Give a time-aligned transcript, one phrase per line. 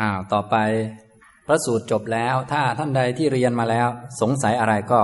[0.00, 0.56] อ้าวต่อไป
[1.46, 3.88] พระสูตรจบแล้ว ถ้าท่านใดที่เรียนมาแล้ว
[4.20, 5.00] สงสัยอะไรก็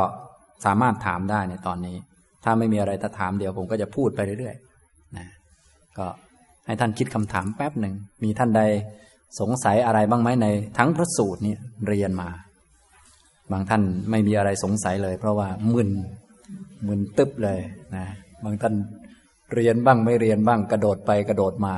[0.65, 1.97] สามารถถามได้ในตอนนี้
[2.45, 5.27] ถ้าไม่มีอะไรจะถามเดี๋ยวผมก็จะพูดไปเรื่อยๆนะ
[5.99, 6.07] ก็
[6.67, 8.63] ให้ท่านคิดคำถามแป๊บหนึ่งมีท่านใด
[9.41, 10.47] สงสัยอะไรบ้างไหมใน
[10.79, 11.55] ทั้งพระสูตรนี่
[11.89, 12.29] เรียนมา
[13.53, 15.91] บางท่านไม่มีอะไรสงสัยเลย เพราะว่ามึน
[16.87, 17.59] มึนตึ๊บเลย
[17.97, 18.07] นะ
[18.45, 18.75] บางท่าน
[19.55, 21.75] เรียนบ้างไม่เรียนบ้างกระโดดไปกระโดดมา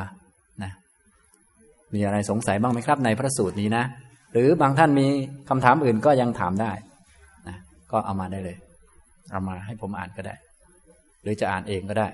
[1.94, 3.84] มีอะไรสงสัยบ้างไหมครับ ในพระสูตรนี้นะ
[4.32, 5.06] หรือบางท่านมี
[5.48, 6.72] คำถามอื่นก็ยังถามได้
[7.48, 7.56] นะ
[7.92, 8.56] ก็เอามาได้เลย
[9.30, 10.34] เอามาให้ผมอ่านก็ได้
[11.22, 12.08] หรือจะอ่านเองก็ได้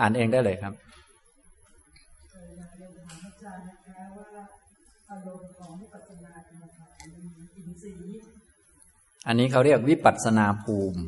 [0.00, 0.74] อ่านเองได้เลยครับ
[9.26, 11.00] อันนี้เขาเรียกวิปัสสนาภูมิ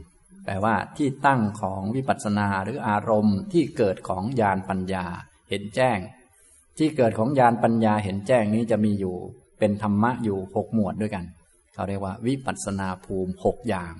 [0.44, 5.06] แปลว่าที่ตั้งของวิปัสสนาหรืออารมณ์ที่เกิดของญาณปัญญา
[5.48, 5.98] เห็นแจ้ง
[6.78, 9.14] ที่เกิดของญาณปัญญาเห็นแจ้งนี้จะมีอยู่
[9.58, 11.24] เป็นธรรมะอยู่หกหมวดด้วยกัน
[11.74, 13.92] เขาเรียกว่าวิปัสนาภูมิหกอย่าง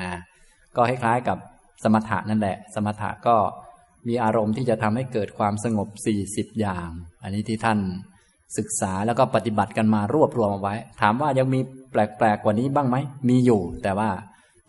[0.00, 0.12] นะ
[0.76, 1.38] ก็คล้ายๆกับ
[1.82, 3.36] สมถะนั่นแหละ สมถะก็
[4.08, 6.88] มีอารมณ์ที่จะทำให้เกิดความสงบสี่สิบอย่าง
[7.22, 7.78] อันนี้ที่ท่าน
[8.58, 12.96] ศึกษาแล้วก็ปฏิบัติกันมารวบรวมเอาไว้ ถามว่ายังมีแปลกๆกว่านี้บ้างไหม
[13.28, 14.08] มีอยู่ แต่ว่า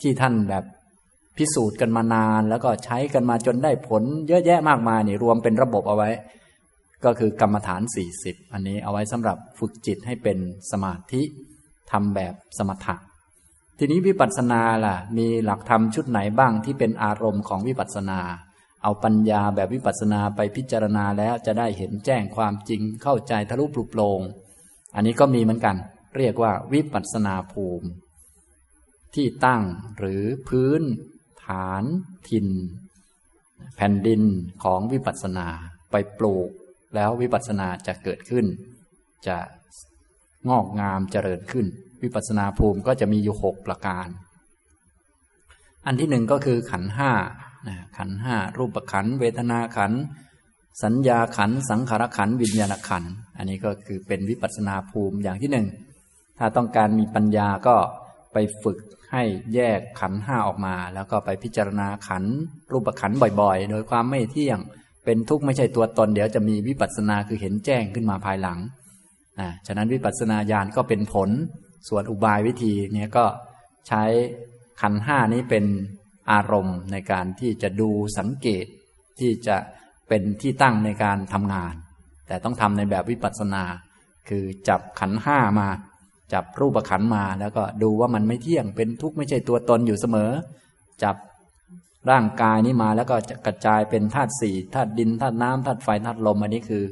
[0.02, 0.64] ที่ท่านแบบ
[1.38, 6.10] พิสูจน์กันมานาน แล้วก็ใช้กันมาจนได้ผลเยอะแยะมากมายนี่รวมเป็นระบบเอาไว้
[7.06, 7.82] ก็คือกรรมฐาน
[8.18, 10.38] 40 อันนี้เอาไว้สำหรับฝึกจิตให้เป็น
[10.72, 11.22] สมาธิ
[11.92, 12.96] ทำแบบสมถะ
[13.80, 18.22] ทีนี้วิปัสสนาล่ะ มีหลักธรรมชุดไหนบ้างที่เป็นอารมณ์ของวิปัสสนา
[18.84, 24.22] เอาปัญญาแบบวิปัสสนาไปพิจารณาแล้วจะได้เห็นแจ้งความจริงเข้าใจทะลุปลุกโปรง
[24.96, 25.76] อันนี้ก็มีเหมือนกัน
[26.18, 27.88] เรียกว่าวิปัสสนาภูมิ
[29.16, 29.64] ที่ตั้ง
[29.98, 30.82] หรือพื้น
[31.46, 31.84] ฐาน
[32.30, 32.48] ทิน
[33.76, 34.22] แผ่นดิน
[34.64, 35.48] ของวิปัสสนา
[35.92, 36.50] ไปปลูก
[36.96, 38.46] แล้ววิปัสสนาจะเกิดขึ้น
[39.28, 39.38] จะ
[40.50, 41.66] งอกงามเจริญขึ้น
[42.04, 44.08] วิปัสสนาภูมิก็จะมีอยู่หกประการ
[45.86, 47.12] อันที่หนึ่งก็คือขันห้า
[47.98, 49.92] ขันห้ารูปขันเวทนาขัน
[50.84, 53.04] สัญญาขันสังขารขันวิญญาณขัน
[53.38, 55.68] อันนี้ก็คือเป็นวิปัสสนาภูมิอย่างที่หนึ่ง
[56.40, 57.76] ถ้าต้องการมีปัญญาก็
[58.34, 58.78] ไปฝึก
[59.12, 59.24] ให้
[59.56, 62.24] แยกขันห้าออกมา แล้วก็ไปพิจารณาขัน
[62.72, 64.60] รูปขันบ่อยๆ โดยความไม่เที่ยง
[65.06, 68.60] เป็นทุกข์ไม่ใช่ตัวตน เดี๋ยวจะมีวิปัสสนาคือเห็นแจ้งขึ้นมาภายหลัง
[69.40, 71.30] นะฉะนั้นวิปัสสนาญาณก็เป็นผล
[71.90, 73.26] ส่วนอุบายวิธีนี้ก็
[73.88, 74.04] ใช้
[74.82, 75.66] ขันห้านี้เป็น
[76.32, 78.66] อารมณ์ในการที่จะดูสังเกต
[79.20, 79.58] ที่จะ
[80.10, 81.74] เป็นที่ตั้งในการทำงาน
[82.28, 83.64] แต่ต้องทำในแบบวิปัสสนา
[84.30, 85.68] คือจับขันห้ามา
[86.34, 90.32] จับรูปขันมาแล้วก็ดูว่ามันไม่เที่ยงเป็นทุกข์ไม่ใช่ตัวตนอยู่เสมอ
[91.04, 91.16] จับ
[92.12, 96.84] ร่างกายนี้มาแล้วก็จะกระจายเป็นธาตุสี่ธาตุดินธาตุน้ำธาตุไฟธาตุลมอันนี้คือ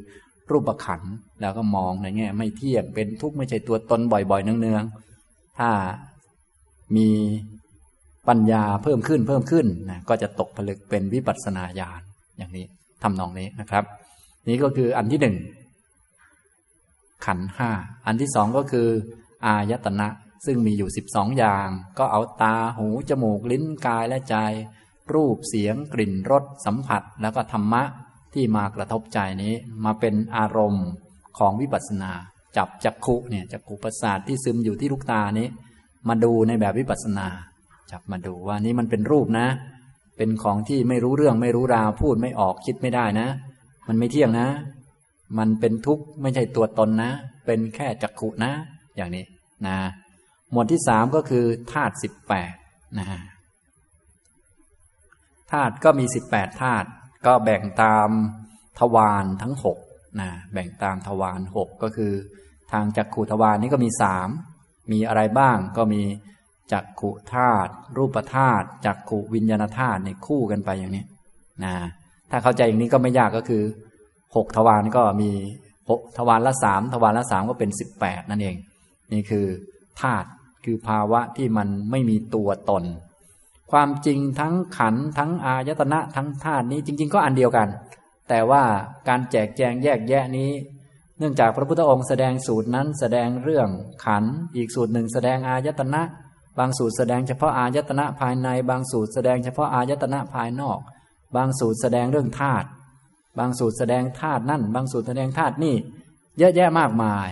[0.52, 1.02] รูปขัน
[1.42, 5.70] แล้วก็มองในแง่ไม่เที่ยงเป็นทุกข์ไม่ใช่ตัวตนบ่อยๆเนืองๆถ้า
[6.96, 7.10] มี
[8.28, 12.02] ปัญญาเพิ่มขึ้นเพิ่มขึ้นนะก็จะตกผลึกเป็นวิปัสสนาญาณ
[12.38, 12.66] อย่างนี้
[13.04, 13.84] ทำนองนี้นะครับ
[14.48, 15.36] นี่ก็คืออันที่หนึ่ง
[17.26, 17.70] ขันห้า
[18.06, 18.88] อันที่สองก็คือ
[19.46, 20.08] อายตนะ
[20.46, 21.68] ซึ่งมีอยู่สิบสองอย่าง
[22.00, 24.36] ก็เอาตาหูจมูกลิ้นกายและใจ
[25.14, 27.84] รูปเสียงกลิ่นรสสัมผัส แล้วก็ธรรมะ
[28.34, 29.54] ที่มากระทบใจนี้
[29.86, 30.88] มาเป็นอารมณ์
[31.38, 32.12] ของวิปัสสนา
[32.58, 35.48] จับจักขุเนี่ยจักขุประสาทที่ซึมอยู่ที่ลูกตานี้
[36.10, 37.28] มาดูในแบบวิปัสสนา
[37.92, 39.48] จับมาดูว่านี่มันเป็นรูปนะ
[40.18, 43.28] เป็นของที่ไม่รู้เรื่องไม่รู้ราวพูดไม่ออกคิดไม่ได้นะ
[43.88, 44.48] มันไม่เที่ยงนะ
[45.38, 47.12] มันเป็นทุกข์ไม่ใช่ตัวตนนะ
[47.46, 48.52] เป็นแค่จักขุนะ
[48.96, 49.26] อย่างนี้
[49.68, 49.78] นะ
[50.52, 52.54] หมวดที่สามก็คือธาตุสิบแปด
[53.00, 53.20] นะฮะ
[55.54, 56.88] ธาตุก็มีสิบแปดธาตุ
[57.26, 58.10] ก็แบ่งตาม
[58.80, 59.78] ทวารทั้งหก
[60.22, 62.14] นะแบ่งตามทวารหกก็คือ
[62.72, 64.30] ทางจักขุทวารนี้ก็มีสาม
[64.92, 66.02] มีอะไรบ้างก็มี
[66.72, 71.04] จักขุธาตุรูปธาตุจักขุวิญญาณธาตุในคู่กันไปอย่างนี้
[71.64, 71.74] นะ
[72.32, 73.64] ถ้าเข้าใจอย่างนี้ก็ไม่ยากก็คือ
[74.36, 75.32] หกทวารก็มี
[75.90, 78.56] หกทวารละสามทวารละสามก็เป็นสิบแปดนั่นเอง
[79.14, 79.46] นี่คือ
[80.02, 80.28] ธาตุ
[80.66, 82.84] คือภาวะที่มันไม่มีตัวตน
[83.74, 87.68] ความจริงทั้งขันทั้งอายตนะทั้งธาตุนี้จริง ๆ ก็อันเดียวกัน
[88.30, 88.64] แต่ว่า
[89.08, 90.52] การแจกแจงแยกแยะนี้
[91.20, 93.70] เนื่องจากพระพุทธองค์แสดงสูตรนั้นแสดงเรื่อง
[94.06, 94.24] ขัน
[94.56, 96.02] อีกสูตรหนึ่งแสดงอายตนะ
[96.60, 100.80] บางสูตรแสดงเฉพาะอายตนะภายใน บางสูตรแสดงเฉพาะอายตนะภายนอก
[101.36, 102.68] บางสูตรแสดงเรื่องธาตุ
[103.38, 105.76] บางสูตรแสดงธาตุนั่น บางสูตรแสดงธาตุนี่
[106.40, 107.30] เยอะแยะมากมาย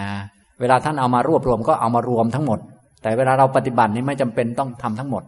[0.00, 0.12] นะ
[0.60, 2.58] เวลาท่านเอามารวบรวมก็เอามารวมทั้งหมด
[3.02, 5.22] แต่เวลาเราปฏิบัตินี่ไม่จำเป็นต้องทำทั้งหมด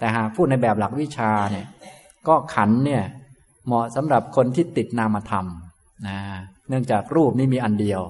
[0.00, 1.66] แต่หากพูดในแบบหลักวิชาเนี่ย
[2.28, 3.02] ก็ขันเนี่ย
[3.66, 5.46] เหมาะสำหรับคนที่ติดนามธรรม
[6.06, 6.18] นะ
[6.68, 8.00] เนื่องจากรูปนี่มีอันเดียว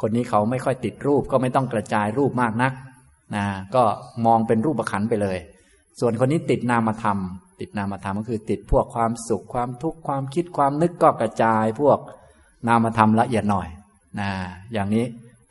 [0.00, 2.72] คนนี้เขาไม่ค่อยติดรูปก็ไม่ต้องกระจายรูปมากนัก
[3.36, 3.44] นะ
[3.74, 3.82] ก็
[4.26, 5.38] มองเป็นรูปขันไปเลย
[6.00, 7.18] ส่วนคนนี้ติดนามธรรม
[7.60, 11.98] ติดนามธรรมก็คือติดพวกความสุขความทุกข์ความคิดความนึกก็กระจายพวก
[12.68, 13.68] นามธรรมละเอียดหน่อย
[14.20, 14.30] นะ
[14.72, 15.04] อย่างนี้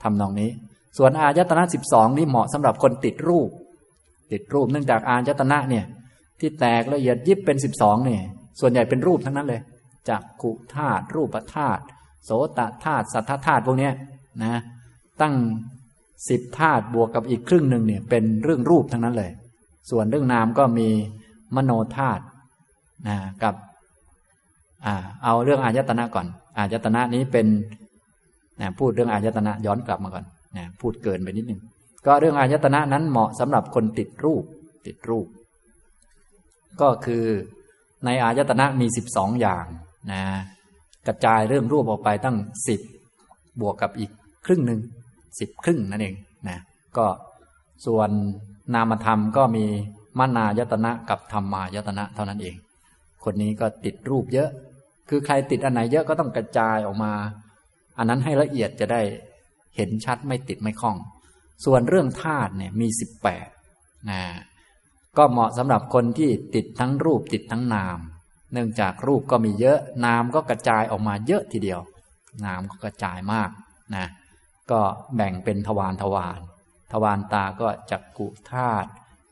[0.03, 0.49] ทำนองนี้
[0.97, 3.49] ส่วนอายตนะสิบสองนี่เหมาะสำหรับคนติดรูป
[4.31, 5.85] ติดรูปเนื่องจากอายตนะเนี่ย
[6.39, 8.21] ที่แตกละเอียดยิบเป็นสิบสองเนี่ย
[8.59, 9.61] ส่วนใหญ่เป็นรูปทั้งนั้นเลย
[10.09, 11.83] จักขุธาตุรูปธาตุ
[12.25, 13.89] โสตธาตุสัทธธาตุพวกนี้
[14.43, 14.53] นะ
[15.21, 15.35] ตั้ง
[16.29, 19.31] สิบธาตุบวกกับอีกครึ่งหนึ่งเนี่ย เป็นเรื่องรูปทั้งนั้นเลย
[19.89, 20.89] ส่วนเรื่องนามก็มี
[21.55, 22.23] มโนธาตุ
[23.07, 23.55] นะกับ
[24.85, 27.47] อ่าเอาเรื่องอายตนะก่อน อายตนะนี้เป็น
[28.61, 30.25] นะพูดเรื่องอายตนะย้อนกลับมาก่อน
[30.57, 31.61] นะพูดเกินไปนิดนึง
[32.05, 34.43] ก็เรื่องอายตนะนั้นเหมาะสำหรับคนติดรูป
[34.85, 35.27] ติดรูป
[36.81, 37.25] ก็คือ
[38.05, 39.65] ในอายตนะมีสิบสองอย่าง
[40.11, 40.21] นะ
[41.07, 42.37] กระจายเรื่องรูปออกไปตั้ง
[42.67, 42.81] สิบ
[43.61, 44.11] บวกกับอีก
[44.45, 44.79] ครึ่งหนึ่ง
[45.39, 46.15] สิบครึ่งนั่นเอง
[46.47, 46.59] นะ
[46.97, 47.05] ก็
[47.85, 48.09] ส่วน
[48.73, 49.65] นามธรรมก็มี
[50.19, 52.55] มานายตนะกับธรรมายตนะเท่านั้นเอง
[53.23, 54.49] คนนี้ก็ติดรูปเยอะ
[55.09, 57.13] คือใครติดอันไหนเยอะก็ต้องกระจายออกมา
[57.97, 59.01] อันนั้นให้ละเอียดจะได้
[59.75, 60.97] เห็นชัดไม่ติดไม่คล้อง
[61.65, 63.47] ส่วนเรื่องธาตุเนี่ยมีสิบแปด
[64.09, 64.21] นะ
[65.17, 67.97] ก็เหมาะสำหรับคนที่ติดทั้งรูปติดทั้งนาม
[68.53, 71.81] เนื่องจากรูปก็มีเยอะ นามก็กระจายออกมาเยอะทีเดียว
[72.45, 73.49] นามก็กระจายมาก
[73.95, 74.07] นะ
[74.71, 74.81] ก็
[75.15, 76.39] แบ่งเป็นทวารทวาร
[76.91, 78.89] ทวารตาก็จักกุธาตุ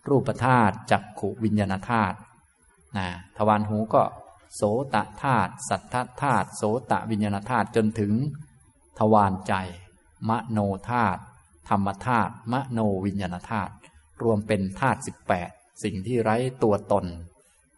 [0.10, 2.18] รูปธาตุจักขุวิญญาณธาตุ
[2.98, 4.04] นะทวารหูก็
[4.56, 4.62] โส
[4.94, 8.12] ตธาตุสัทธธาตุโสตวิญญาณธาตุจนถึง
[9.00, 9.54] ทวารใจ
[10.30, 10.60] มโน
[10.90, 11.22] ธาตุ
[11.70, 13.72] ธรรมธาตุมโนวิญญาณธาตุ
[14.24, 15.50] รวมเป็นธาตุสิบแปด
[15.84, 17.06] สิ่งที่ไร้ตัวตน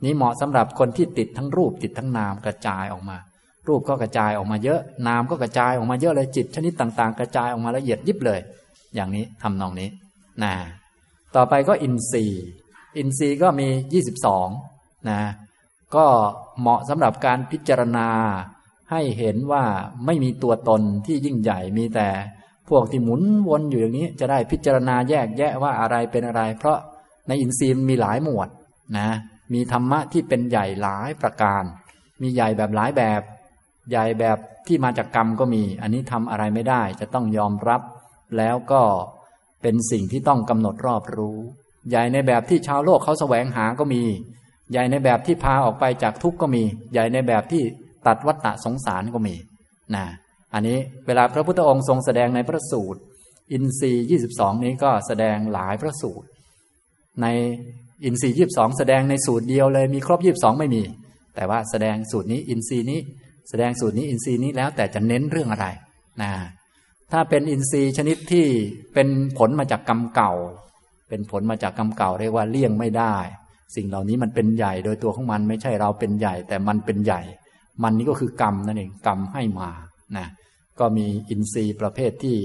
[0.04, 3.18] นี้เหมาะสำหรับคนที่ติดทั้งรูปติดทั้งนามกระจายออกมา
[3.68, 8.40] รูปก็กระจายออกมาเยอะ นามก็กระจายออกมาเยอะเลยจิต ชนิดต่างๆ กระจายออกมาละเอียดยิบเลย
[8.96, 9.90] อย่างนี้ทำนองนี้
[10.44, 10.54] นะ
[11.36, 12.44] ต่อไปก็อินทรีย์
[12.98, 14.48] อินทรีย์ก็มียี่สิบสอง
[15.10, 15.22] นะ
[15.96, 16.06] ก็
[16.60, 18.10] เหมาะสำหรับการพิจารณา
[18.92, 19.64] ให้เห็นว่า
[20.06, 22.08] ไม่มีตัวตนที่ยิ่งใหญ่มีแต่
[22.70, 26.78] พวกที่หมุนวนอยู่อย่างนี้จะได้พิจารณาแยกแยะว่าอะไรเป็นอะไร เพราะ
[27.28, 28.50] ในอินทรีย์มีหลายหมวด
[28.98, 29.10] นะ
[29.54, 31.64] มีธรรมะที่เป็นใหญ่หลายประการ
[32.22, 33.22] มีใหญ่แบบหลายแบบ
[33.90, 37.82] ใหญ่แบบที่มาจากกรรมก็มี อันนี้ทำอะไรไม่ได้ จะต้องยอมรับ
[38.38, 38.82] แล้วก็
[39.62, 41.38] เป็นสิ่งที่ต้องกำหนดรอบรู้
[41.90, 44.02] ใหญ่ในแบบที่ชาวโลกเขาแสวงหาก็มี
[44.72, 46.64] ใหญ่ในแบบที่พาออกไปจากทุกข์ก็มี
[46.94, 47.64] ใหญ่ในแบบที่
[48.08, 49.36] ตัดวัฏฏะสงสารก็มี
[49.96, 50.06] นะ
[50.56, 53.00] อันนี้เวลาพระพุทธองค์ทรงแสดงในพระสูตร
[53.52, 56.28] อินทรีย์22 นี้ก็แสดงหลายพระสูตร
[57.22, 57.28] ใน
[58.06, 60.84] อินทรีย์22 แสดงในสูตรเดียวเลยมีครบ 22 ไม่มี
[61.36, 63.00] แต่ว่าแสดงสูตรนี้อินทรีย์นี้
[63.50, 65.68] แสดงสูตรนี้อินทรีย์นี้แล้วแต่จะเน้นเรื่องอะไร
[66.22, 66.32] นะ
[67.12, 68.46] ถ้าเป็นอินทรีย์ชนิดที่
[68.94, 69.08] เป็น
[69.38, 70.34] ผลมาจากกรรมเก่า
[71.10, 73.16] เป็นผลมาจากกรรมเก่าเรียกว่าเลี่ยงไม่ได้
[73.76, 77.22] สิ่งเหล่านี้มันเป็นใหญ่โดยตัวของมันไม่ใช่เราเป็นใหญ่ แต่มันเป็นใหญ่
[77.84, 79.70] มันนี้ก็คือกรรมนั่นเองกรรมให้มา
[80.18, 80.28] นะ
[80.80, 82.38] ก็มีอินทรีย์ประเภทที่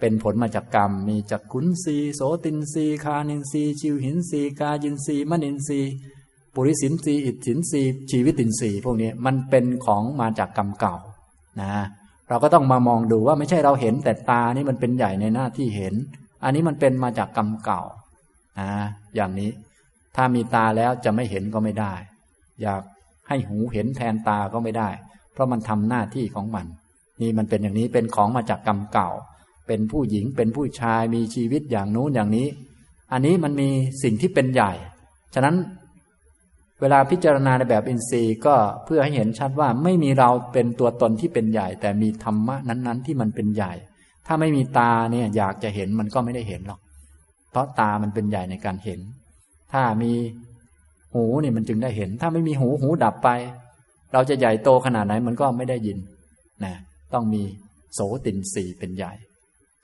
[0.00, 5.80] เป็นผลมาจากกรรม มีจักขุนทรีย์โสตินทรีย์ฆานินทรีย์ชิวหินทรีย์กายินทรีย์มนินทรีย์
[6.54, 10.96] ปุริสินทรีย์อิตถินทรีย์ชีวิตินทรีย์พวกนี้มันเป็นของมาจากกรรมเก่า
[11.60, 11.72] นะ
[12.28, 15.94] เราก็ต้องมามองดูว่าไม่ใช่เราเห็นแต่ตานี่มันเป็นใหญ่ในหน้าที่เห็น
[16.44, 17.82] อันนี้มันเป็นมาจากกรรมเก่า
[18.60, 18.70] นะ
[19.14, 19.50] อย่างนี้
[20.16, 21.94] ถ้ามีตาแล้วจะไม่เห็นก็ไม่ได้
[22.62, 22.82] อยาก
[23.28, 24.88] ให้หูเห็นแทนตาก็ไม่ได้
[25.32, 26.66] เพราะมันทำหน้าที่ของมัน
[27.20, 29.10] นี่มันเป็นอย่างนี้เป็นของมาจากกรรมเก่า
[29.66, 32.46] เป็นผู้หญิงเป็นผู้ชายมีชีวิตอย่างนู้นอย่างนี้
[33.12, 33.68] อันนี้มันมี
[34.02, 34.72] สิ่งที่เป็นใหญ่
[35.34, 35.56] ฉะนั้น
[36.80, 43.72] เวลาพิจารณาในแบบอินทรีย์ก็เพื่อให้เห็นชัดว่าไม่มีเราเป็นตัวตนที่เป็นใหญ่ แต่มีธรรมะนั้นๆ ที่มันเป็นใหญ่
[44.26, 46.80] ถ้าไม่มีตาเนี่ยอยากจะเห็นมันก็ไม่ได้เห็นหรอก
[47.50, 49.00] เพราะตามันเป็นใหญ่ในการเห็น
[49.72, 50.12] ถ้ามี
[51.14, 53.28] หูเนี่ยมันจึงได้เห็น ถ้าไม่มีหูหูดับไป
[54.12, 55.98] เราจะใหญ่โตขนาดไหนมันก็ไม่ได้ยิน
[56.64, 56.74] นะ
[57.14, 57.42] ต้องมี
[57.94, 59.12] โสตินรีเป็นใหญ่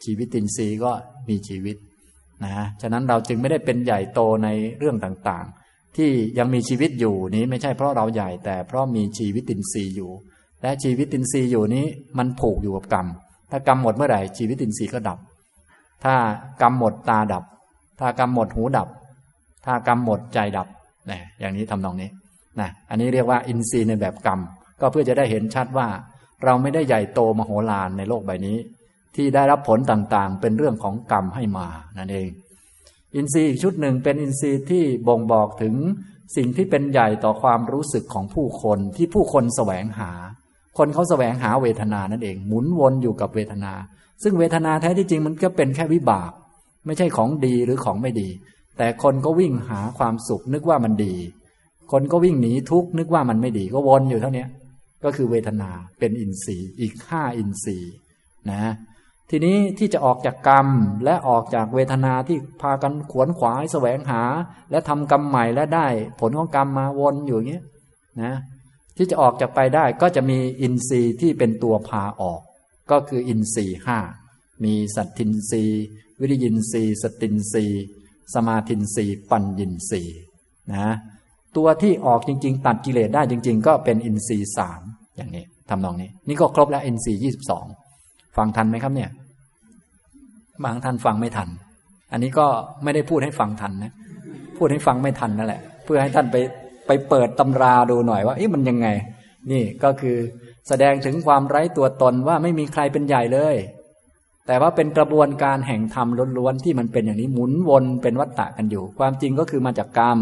[0.04, 0.92] ชีวิตินทรีก็
[1.28, 1.76] มีชีวิต
[2.44, 10.10] นะฉะนั้นเราจึงไม่ได้เป็นใหญ่โตในเรื่องต่างๆ ที่ยังมีชีวิตอยู่นี้ไม่ใช่เพราะเราใหญ่แต่เพราะมีชีวิตินทรีย์อยู่
[10.62, 11.86] และชีวิตินทรีย์อยู่นี้
[12.18, 13.06] มันผูกอยู่กับกรรม
[13.50, 15.18] ถ้ากรรมหมดเมื่อไหร่ชีวิตินทรีย์ก็ดับ
[16.04, 16.14] ถ้า
[16.62, 17.44] กรรมหมดตาดับ
[18.00, 18.88] ถ้ากรรมหมดหูดับ
[19.64, 20.68] ถ้ากรรมหมดใจดับ
[21.10, 22.08] นะอย่างนี้ทำนองนี้
[22.60, 24.40] นะอันนี้เรียกว่าอินทรีย์ในแบบกรรม
[24.80, 25.88] ก็เพื่อจะได้เห็นชัดว่า
[26.44, 28.58] เราไม่ได้ใหญ่โตมโหฬารในโลกใบนี้
[29.16, 31.66] ที่ได้รับผลต่างๆ เป็นเรื่องของกรรมให้มา
[31.98, 32.28] นั่นเอง
[33.14, 35.74] อินทรีย์อีกชุดหนึ่งเป็นอินทรีย์ที่บ่งบอกถึง
[36.36, 40.10] สิ่งที่เป็นใหญ่ต่อความรู้สึกของผู้คนที่ผู้คนแสวงหา
[40.78, 43.72] คนเขาแสวงหาเวทนานั่นเอง หมุนวนอยู่กับเวทนา
[44.22, 46.30] ซึ่งเวทนาแท้ที่จริงมันก็เป็นแค่วิบาก
[46.86, 48.28] ไม่ใช่ของดีหรือของไม่ดี
[48.78, 51.14] แต่คนก็วิ่งหาความสุขนึกว่ามันดี
[51.92, 54.44] คนก็วิ่งหนีทุกข์นึกว่ามันไม่ดีก็วนอยู่เท่านี้
[55.04, 57.92] ก็คือเวทนาเป็นอินทรีย์อีกห้าอินทรีย์
[58.50, 58.72] นะ
[59.30, 60.68] ทีนี้ที่จะออกจากกรรม
[61.04, 64.22] และออกจากเวทนาที่พากันขวนขวายแสวงหา
[64.70, 65.86] และทำกรรมใหม่และได้
[66.20, 67.64] ผลของกรรมมาวนอยู่อย่างนี้
[68.22, 68.34] นะ
[68.96, 72.40] ที่จะออกจากไปได้ก็จะมีอินทรีย์ที่เป็นตัวพาออก
[72.90, 73.98] ก็คืออินทรีย์ห้า
[74.64, 75.82] มีสัตทินทรีย์
[76.20, 77.84] วิริยินทรีย์สตินทรีย์
[78.34, 80.16] สมาธินทรีย์ปัญญินทรีย์
[80.72, 80.94] นะ
[81.56, 84.80] ตัวที่ออกจริง ๆ ตัดกิเลสได้จริง ๆ ก็เป็นอินทรีย์สาม
[85.16, 87.64] อย่างนี้ทำนองนี้ นี่ก็ครบแล้วอินทรีย์ยี่สิบสอง
[88.36, 89.10] ฟังทันไหมครับเนี่ย
[90.64, 91.48] บางท่านฟังไม่ทัน
[92.12, 92.46] อันนี้ก็
[92.82, 93.92] ไม่ได้พูดให้ฟังทันนะ
[94.56, 96.36] พูดให้ฟังไม่ทันนั่นแหละ เพื่อให้ท่านไป
[96.86, 98.88] ไปเปิดตำราดูหน่อยว่าเอ๊ะมันยังไง
[99.50, 100.16] นี่ก็คือ
[100.68, 103.56] แสดงถึงความไร้ตัวตนว่าไม่มีใครเป็นใหญ่เลย
[104.46, 106.08] แต่ว่าเป็นกระบวนการแห่งธรรม
[106.38, 110.18] ล้วนๆที่มันเป็นอย่างนี้หมุนวนเป็นวัฏฏะกันอยู่ ความจริงก็คือมาจากกรรม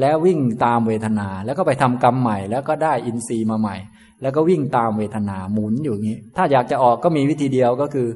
[0.00, 3.76] แล้ววิ่งตามเวทนา แล้วก็ไปทำกรรมใหม่ แล้วก็ได้อินทรีย์มาใหม่
[4.22, 8.08] แล้วก็วิ่งตามเวทนาหมุนอยู่อย่างนี้ ถ้าอยากจะออกก็มีวิธีเดียวก็คือ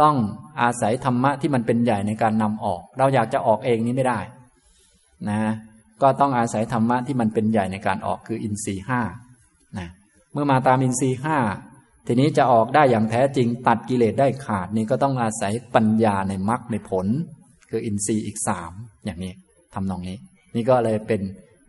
[0.00, 0.14] ต้อง
[0.62, 4.20] อาศัยธรรมะที่มันเป็นใหญ่ในการนำออก เราอยากจะออกเองนี้ไม่ได้
[5.28, 5.40] นะ
[6.02, 9.00] ก็ต้องอาศัยธรรมะที่มันเป็นใหญ่ในการออกคืออินทรีห้า
[9.78, 9.88] นะ
[10.32, 11.38] เมื่อมาตามอินทรีห้า
[12.06, 17.06] ทีนี้จะออกได้อย่างแท้จริงตัดกิเลสได้ขาดนี่ก็ต้องอาศัยปัญญาในมรรคในผล
[17.70, 18.72] คืออินทรีย์อีกสาม
[19.04, 19.32] อย่างนี้
[19.74, 20.16] ทำนองนี้
[20.56, 21.20] นี่ก็เลยเป็น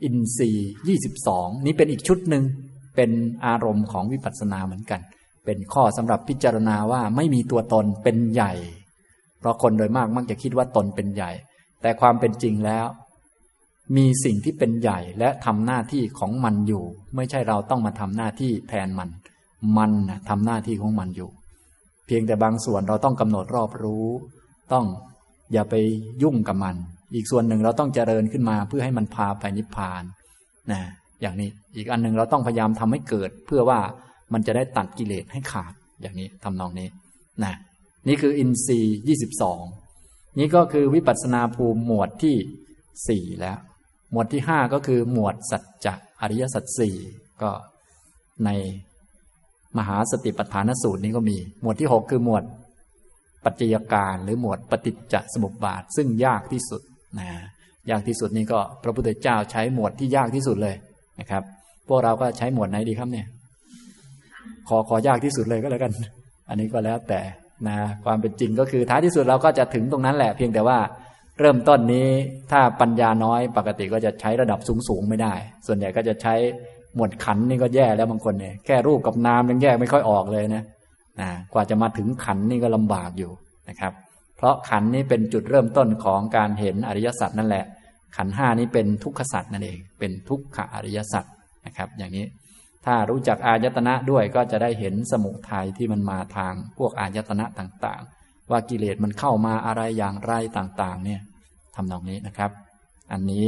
[0.03, 2.43] อินทรีย์ยี่สิบสองนี่เป็นอีกชุดหนึ่ง
[2.95, 3.11] เป็น
[3.45, 5.01] อารมณ์ของวิปัสสนาเหมือนกัน
[5.45, 8.53] เป็นข้อสำหรับพิจารณาว่าไม่มีตัวตนเป็นใหญ่
[9.39, 11.31] เพราะคนโดยมากมักจะคิดว่าตนเป็นใหญ่
[11.81, 12.85] แต่ความเป็นจริงแล้ว
[13.97, 16.83] มีสิ่งที่เป็นใหญ่และทำหน้าที่ของมันอยู่
[17.15, 19.09] ไม่ใช่เราต้องมาทำหน้าที่แทนมัน
[19.77, 21.29] มันนะทำหน้าที่ของมันอยู่
[22.05, 24.05] เพียงแต่บางส่วนเราต้องกำหนดรอบรู้
[24.73, 24.85] ต้อง
[25.53, 25.75] อย่าไป
[26.23, 26.75] ยุ่งกับมัน
[27.15, 30.03] อีกส่วนหนึ่งเราต้องเจริญขึ้นมาเพื่อให้มันพาไปนิพพาน
[30.71, 30.81] นะ
[31.21, 33.79] อย่างนี้อีกอันหนึ่งเราต้องพยายามทำให้เกิด เพื่อว่า
[34.33, 36.87] มันจะได้ตัดกิเลสให้ขาดอย่างนี้ทำนองนี้
[37.43, 37.53] นะ
[38.07, 39.61] นี่คืออินทรีย์ยี่สิบสอง
[40.39, 42.35] นี่ก็คือวิปัสสนาภูมิหมวดที่
[43.07, 43.57] สี่แล้ว
[44.11, 46.95] หมวดที่ห้าก็คือหมวดสัจจะอริยสัจสี่
[47.41, 47.51] ก็
[48.45, 48.49] ใน
[49.77, 52.43] มหาสติปัฏฐานสูตรนี้ก็มี หมวดที่หกคือหมวด
[53.45, 56.81] ปัจจัยการหรือหมวดปฏิจจสมุปบาท ซึ่งยากที่สุด
[57.19, 57.27] นะ
[57.91, 60.75] ยากที่สุดนี่ก็พระพุทธเจ้าใช้หมวดที่ยากที่สุดเลย
[61.19, 61.43] นะครับ
[61.87, 63.25] พวกเราก็ใช้หมวดไหนดีครับเนี่ย
[64.69, 65.91] ขอขอยากที่สุดเลยก็แล้วกัน
[66.49, 67.21] อันนี้ก็แล้วแต่
[67.67, 70.77] นะความเป็นจริงก็คือท้ายที่สุดเราก็จะถึงตรงนั้นแหละ เพียงแต่ว่า
[71.39, 72.07] เริ่มต้นนี้
[72.51, 75.33] ถ้าปัญญาน้อยปกติก็จะใช้ระดับสูงสูงไม่ได้
[75.67, 76.33] ส่วนใหญ่ก็จะใช้
[76.95, 80.63] หมวดขันนี่ก็แย่แล้วบางคนเนี่ยแค่รูปกับนามยังแยกไม่ค่อยออกเลยนะ
[81.21, 83.31] นะกว่าจะมาถึงขันนี่ก็ลำบากอยู่
[83.69, 83.93] นะครับ
[84.37, 87.65] เพราะขันนี้เป็นจุดเริ่มต้นของการเห็นอริยสัจนั่นแหละ
[88.17, 91.25] ขันห้านี้เป็นทุกขสัตว์นั่นเอง เป็นทุกขอริยสัจ
[91.65, 92.25] นะครับ อย่างนี้
[92.85, 101.21] ถ้ารู้จักอายตนะด้วยก็จะได้เห็นสมุทัยที่มันมาทางพวกอายตนะต่างๆ ว่ากิเลสมันเข้ามาอะไรอย่างไรต่างๆ เนี่ย
[101.75, 102.51] ทำนองนี้นะครับ
[103.11, 103.47] อันนี้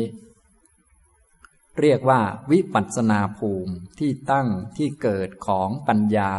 [1.80, 2.20] เรียกว่า
[2.52, 6.32] วิปัสนาภูมิที่ตั้งที่เกิดของปัญญา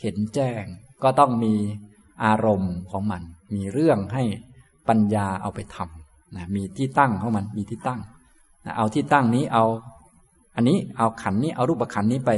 [0.00, 0.64] เห็นแจ้ง
[1.02, 1.54] ก็ต้องมี
[2.24, 3.22] อารมณ์ของมัน
[3.54, 4.24] มีเรื่องให้
[4.88, 8.00] ปัญญาเอาไปทำนะมีที่ตั้งของมันมีที่ตั้ง
[8.64, 9.64] นะเอาที่ตั้งนี้เอา
[10.56, 12.30] อันนี้เอาขันนี้เอารูปขันนี้ไป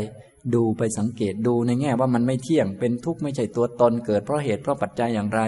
[0.54, 5.40] ดูไปสังเกตดูในแง่ว่ามันไม่เที่ยงเป็นทุกข์ไม่ใช่ตัวตนเกิดเพราะเหตุเพราะปัจจัยอย่างไร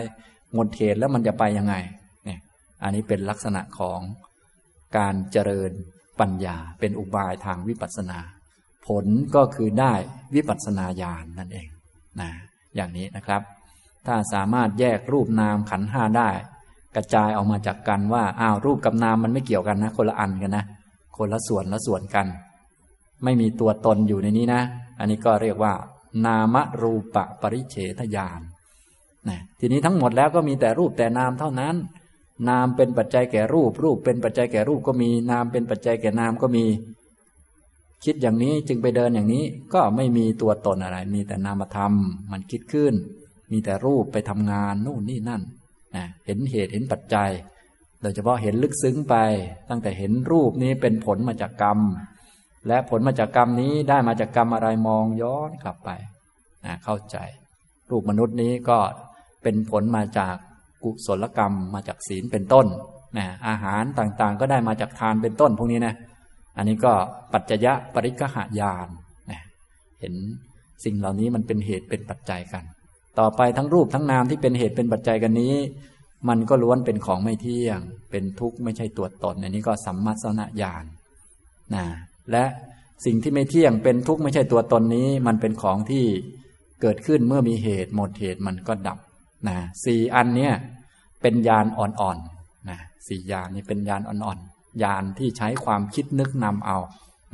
[0.55, 1.75] หมดเหตุแล้วมันจะไปยังไง
[2.25, 2.39] เนี่ย
[2.83, 4.01] อันนี้เป็นลักษณะของ
[4.97, 5.71] การเจริญ
[6.21, 8.19] ปัญญาเป็นอุบายทางวิปัสสนา
[8.87, 9.95] ผลก็คือได้
[10.35, 11.69] วิปัสสนาญาณนนั่นเอง
[12.21, 12.31] นะ
[12.77, 13.43] อย่างนี้นะครับ
[14.07, 16.31] ถ้าสามารถแยกรูปนามขันห้าได้
[16.97, 20.65] กระจายออกมาจากกันว่าอ้าวรูปกับนามมันไม่เกี่ยวกันนะ คนละอันกันนะ
[21.17, 22.27] คนละส่วนละส่วนกัน
[23.25, 24.63] ไม่มีตัวตนอยู่ในนี้นะ
[24.99, 25.73] อันนี้ก็เรียกว่า
[26.27, 28.41] นามรูปะปริเฉทญาณ
[29.29, 31.75] นะทีนี้ทั้งหมดแล้วก็มีแต่รูปแต่นามเท่านั้น
[32.49, 36.65] นามเป็นปัจจัยแก่รูป รูปเป็นปัจจัยแก่รูปก็มี นามเป็นปัจจัยแก่นามก็มี
[38.05, 41.93] คิดอย่างนี้จึงไปเดินอย่างนี้ก็ไม่มีตัวตนอะไร มีแต่นามธรรม
[42.33, 42.95] มันคิดขึ้น
[43.53, 45.43] มีแต่รูปไปทำงานนู่นนี่นั่น
[45.97, 47.31] นะเห็นเหตุเห็นปัจจัย
[48.03, 49.15] โดยเฉพาะเห็นลึกซึ้งไป
[49.71, 51.79] ตั้งแต่เห็นรูปนี้เป็นผลมาจากกรรม
[52.69, 55.91] และผลมาจากกรรมนี้ได้มาจากกรรมอะไรมองย้อนกลับไป
[56.65, 57.17] นะเข้าใจ
[57.91, 58.79] รูปมนุษย์นี้ก็
[59.43, 60.37] เป็นผลมาจาก
[60.85, 62.67] กุศลกรรมมาจากศีลเป็นต้น
[63.19, 65.95] นะอาหารต่างๆ ก็ได้มาจากทานเป็นต้นพวกนี้นะ
[66.57, 66.93] อันนี้ก็
[67.33, 68.89] ปัจจยะปริกหายาน
[69.31, 69.41] นะ
[70.01, 70.15] เห็น
[70.85, 72.65] สิ่งเหล่านี้มันเป็นเหตุเป็นปัจจัยกัน
[73.19, 75.55] ต่อไปทั้งรูปทั้งนามที่เป็นเหตุเป็นปัจจัยกันนี้
[76.29, 77.79] มันก็ล้วนเป็นของไม่เที่ยง
[78.11, 80.85] เป็นทุกข์ไม่ใช่ตัวตนอันนี้ก็สัมมาสนญาณ
[81.75, 81.85] นะ
[82.31, 82.45] และ
[83.05, 86.05] สิ่งที่ไม่เที่ยงเป็นทุกข์ไม่ใช่ตัวตนนี้ มันเป็นของที่
[86.83, 88.99] เกิดขึ้นเมื่อมีเหตุหมดเหตุมันก็ดับ
[89.49, 90.53] นะสี่อันเนี้ย
[91.23, 96.79] เป็นยานอ่อนๆนะสี่ยานนี้เป็นยานอ่อนๆยานที่ใช้ความคิดนึกนำเอา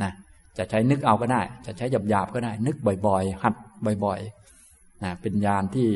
[0.03, 0.13] นะ
[0.59, 2.77] จะใช้นึกเอาก็ได้ จะใช้หยาบๆก็ได้ นึก
[3.07, 3.55] บ่อยๆ หัด
[4.05, 4.44] บ่อยๆ
[5.05, 5.89] นะเป็นยานที่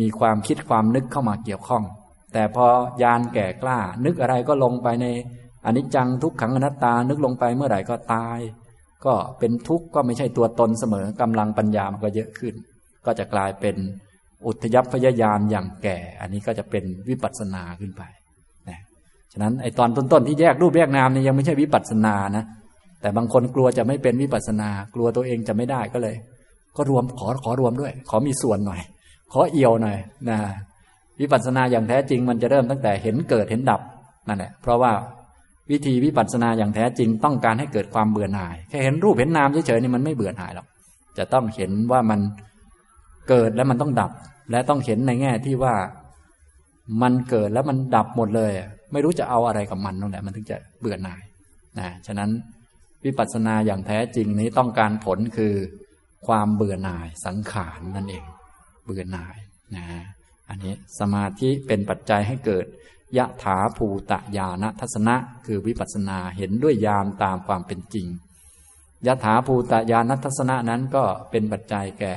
[0.00, 1.84] มีความคิดความนึกเข้ามาเกี่ยวข้อง
[2.32, 2.66] แต่พอ
[3.02, 5.06] ยานแก่กล้า นึกอะไรก็ลงไปใน
[5.66, 8.38] อนิจจังทุกขังอนัตตานึกลงไปเมื่อไหร่ก็ตาย
[9.06, 12.54] ก็เป็นทุกข์ก็ไม่ใช่ตัวตนเสมอกำลังปัญญามันก็เยอะขึ้น
[13.06, 13.76] ก็จะกลายเป็น
[14.46, 18.02] อุทยพยายานอย่างแก่ อันนี้ก็จะเป็นวิปัสสนาขึ้นไป
[18.68, 18.80] นะ
[19.32, 22.44] ฉะนั้นไอตอนต้นๆที่แยกรูปแยกนามนี่ยังไม่ใช่วิปัสสนานะ
[23.00, 26.16] แต่บางคนกลัวจะไม่เป็นวิปัสสนา กลัวตัวเองจะไม่ได้ก็เลย
[26.76, 28.80] ก็รวมขอขอรวมด้วย ขอมีส่วนหน่อย
[29.32, 29.96] ขอเอี่ยวหน่อย
[30.28, 30.38] นะ
[31.20, 33.80] วิปัสสนาอย่างแท้จริงมันจะเริ่มตั้งแต่เห็นเกิดเห็นดับ
[34.28, 34.92] นั่นแหละเพราะว่า
[35.70, 40.66] วิธีวิปัสสนาอย่างแท้จริงต้องการให้เกิดความเบื่อหน่าย แค่เห็นรูปเห็นนามเฉยๆนี่มันไม่เบื่อหน่ายหรอก
[41.18, 42.20] จะต้องเห็นว่ามัน
[43.28, 44.10] เกิดแล้วมันต้องดับ
[44.50, 45.74] และต้องเห็นในแง่ที่ว่า
[47.02, 48.52] มันเกิดแล้วมันดับหมดเลย
[48.92, 51.22] ไม่รู้จะเอาอะไรกับมันนั่นแหละมันถึงจะเบื่อหน่าย
[51.78, 52.30] นะฉะนั้น
[53.04, 55.54] วิปัสสนาอย่างแท้จริงนี้ต้องการผลคือ
[56.26, 58.24] ความเบื่อหน่ายสังขารนั่นเอง
[58.84, 59.36] เบื่อหน่าย
[59.76, 59.84] นะ
[60.48, 62.64] อันนี้สมาธิเป็นปัจจัยให้เกิด
[63.18, 65.16] ยะถาภูตะญาณทัศนะ
[65.46, 68.06] คือวิปัสสนาเห็นด้วยญาณตามความเป็นจริง
[69.06, 72.14] ยะถาภูตะญาณทัศนะนั้นก็เป็นปัจจัยแก่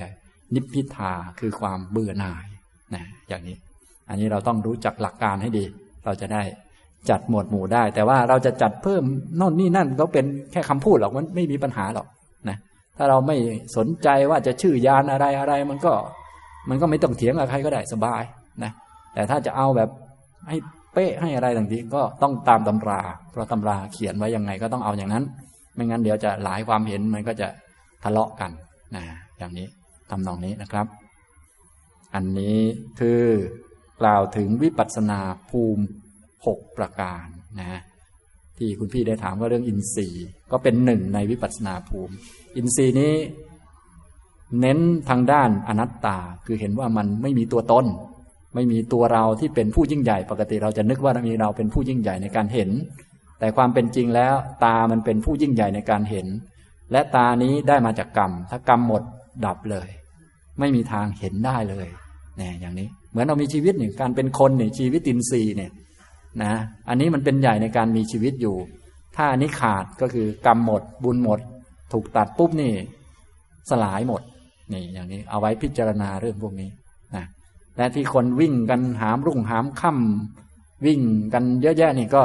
[0.54, 2.46] นิพพิทาคือความเบื่อหน่าย
[2.94, 3.58] นะอย่างนี้
[4.10, 5.66] อันนี้เราต้องรู้จักหลักการให้ดี
[6.06, 6.44] เราจะได้
[7.10, 9.04] จัดหมวดหมู่ได้ แต่ว่าเราจะจัดเพิ่ม
[9.38, 12.08] โน่นนี่นั่นก็เป็นแค่คำพูดหรอกมันไม่มีปัญหาหรอก
[12.98, 13.38] ถ้าเราไม่
[13.78, 15.94] สนใจว่าจะชื่อยานอะไรอะไร มันก็
[16.70, 18.24] มันก็ไม่ต้องเถียงกับใครก็ได้สบาย
[18.64, 18.72] นะ
[19.14, 19.90] แต่ถ้าจะเอาแบบ
[20.48, 20.58] ให้
[20.94, 25.24] เป๊ะให้อะไรต่างๆก็ต้องตามตำรา เพราะตำราเขียนไว้ยังไงก็ต้องเอาอย่างนั้น
[25.76, 27.48] ไม่งั้นเดี๋ยวจะหลายความเห็นมันก็จะ
[28.04, 28.52] ทะเลาะกัน
[28.96, 29.04] นะ
[29.38, 29.68] อย่างนี้
[30.10, 30.86] ทำนองนี้นะครับ
[32.16, 32.58] อันนี้
[33.00, 33.22] คือ
[34.02, 35.86] กล่าวถึงวิปัสสนาภูมิ
[36.46, 37.26] หกประการ
[37.60, 37.82] นะ
[38.58, 42.14] ที่คุณพี่ได้ถามว่าเรื่องอินทรีย์ ก็เป็นหนึ่งในวิปัสสนาภูมิ
[42.58, 43.14] อินทรีย์นี้
[44.60, 47.86] เน้นทางด้านอนัตตา คือเห็นว่ามันไม่มีตัวตน
[48.56, 52.70] ไม่มีตัวเราที่เป็นผู้ยิ่งใหญ่ ปกติเราจะนึกว่ามีเราเป็นผู้ยิ่งใหญ่ในการเห็น
[53.40, 54.34] แต่ความเป็นจริงแล้ว
[54.66, 56.28] ตามันเป็นผู้ยิ่งใหญ่ในการเห็น
[56.92, 59.04] และตานี้ได้มาจากกรรม ถ้ากรรมหมด
[59.46, 59.88] ดับเลย
[60.60, 61.88] ไม่มีทางเห็นได้เลย
[62.38, 65.72] เนี่ยอย่างนี้ เหมือนเรามีชีวิตเนี่ยการเป็นคนเนี่ยชีวิตตินซีเนี่ย
[66.44, 66.54] นะ
[66.90, 68.56] อันนี้มันเป็นใหญ่ในการมีชีวิตอยู่
[69.16, 71.40] ถ้าอันนี้ขาดก็คือกรรมหมด บุญหมด
[71.92, 72.74] ถูกตัดปุ๊บนี่
[73.70, 74.22] สลายหมด
[74.74, 76.70] นี่ อย่างนี้ เอาไว้พิจารณาเรื่องพวกนี้
[77.16, 77.26] นะ
[77.78, 81.02] และที่คนวิ่งกันหามรุ่งหามค่ำวิ่ง
[81.34, 82.24] กันเยอะแยะนี่ก็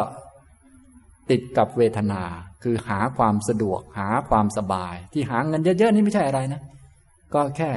[1.31, 2.23] ติดกับเวทนา
[2.63, 6.63] คือหาความสะดวก หาความสบาย ที่หาเงินเยอะ ๆ นี่ไม่ใช่อะไรนะ
[7.35, 7.71] ก็แค่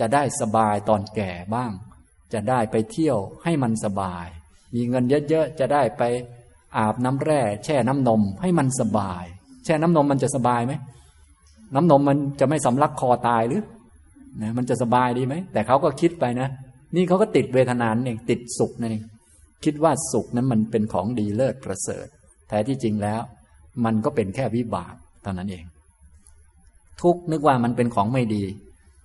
[0.00, 1.70] จะได้สบายตอนแก่บ้าง
[2.32, 4.26] จะได้ไปเที่ยวให้มันสบาย
[4.74, 6.02] มีเงินเยอะๆจะได้ไป
[6.76, 9.24] อาบน้ำแร่ แช่น้ำนมให้มันสบาย
[9.64, 10.72] แช่น้ำนมมันจะสบายไหม
[11.74, 13.62] น้ำนมมันจะไม่สำลักคอตายหรือ
[14.42, 16.48] นะมันจะสบายดีไหม แต่เขาก็คิดไปนะ
[16.96, 19.04] นี่เขาก็ติดเวทนานเองติดสุขนั่นเอง
[19.64, 22.06] คิดว่าสุขนั้นมันเป็นของดีเลิศประเสริฐ
[22.48, 23.20] แท้ที่จริงแล้ว
[23.84, 25.64] มันก็เป็นแค่วิบากเท่านั้นเอง
[27.02, 28.44] ทุกนึกว่ามันเป็นของไม่ดี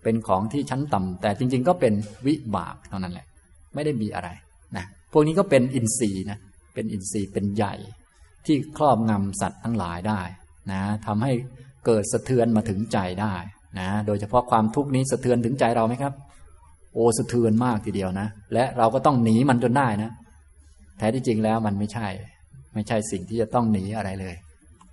[0.03, 1.93] เป็นของที่ชั้นต่ำแต่จริง ๆ ก็เป็น
[2.27, 3.27] วิบากเท่านั้นแหละ
[3.73, 4.29] ไม่ได้มีอะไร
[4.77, 6.39] นะพวกนี้ก็เป็นอินทรีย์นะ
[6.73, 7.75] เป็นอินทรีย์เป็นใหญ่
[8.45, 10.21] ที่ครอบงำสัตว์ทั้งหลายได้
[10.71, 11.31] นะทำให้
[11.87, 13.35] เกิดสะเทือนมาถึงใจได้
[13.79, 16.13] นะโดยเฉพาะความทุกข์นี้สะเทือนถึงใจเราไหมครับ
[16.93, 20.11] โอสะเทือนมากทีเดียวนะ และเราก็ต้องหนีมันจนได้นะ
[20.97, 22.07] แท้ที่จริงแล้วมันไม่ใช่
[22.73, 24.35] ไม่ใช่สิ่งที่จะต้องหนีอะไรเลย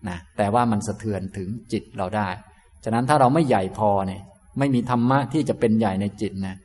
[0.09, 2.29] นะแต่ว่ามันสะเทือนถึงจิตเราได้
[2.85, 4.23] ฉะนั้นถ้าเราไม่ใหญ่พอเนี่ย
[4.59, 6.57] ไม่มีธรรมะที่จะเป็นใหญ่ในจิตนะ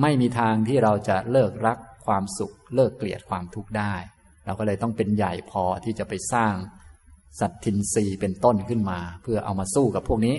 [0.00, 3.94] ไม่มีทางที่เราจะเลิกรักความสุข เลิกเกลียดความทุกข์ได้
[4.46, 6.54] เราก็เลยต้องเป็นใหญ่พอที่จะไปสร้าง
[7.40, 10.36] สัตทินรีเป็นต้นขึ้นมา เพื่อเอามาสู้กับพวกนี้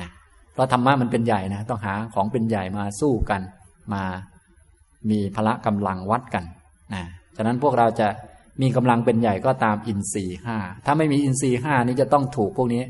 [0.00, 0.08] นะ
[0.52, 3.40] เพราะธรรมะมันเป็นใหญ่นะต้องหาของเป็นใหญ่มาสู้กัน
[3.94, 4.02] มา
[5.10, 6.44] มีพละกำลังวัดกัน
[6.94, 7.02] นะ
[7.36, 8.08] ฉะนั้นพวกเราจะ
[8.62, 12.82] มีกำลังเป็นใหญ่ก็ตามอินทรีห้าถ้าไม่มีอินทรีห้านี้จะต้องถูกพวกนี้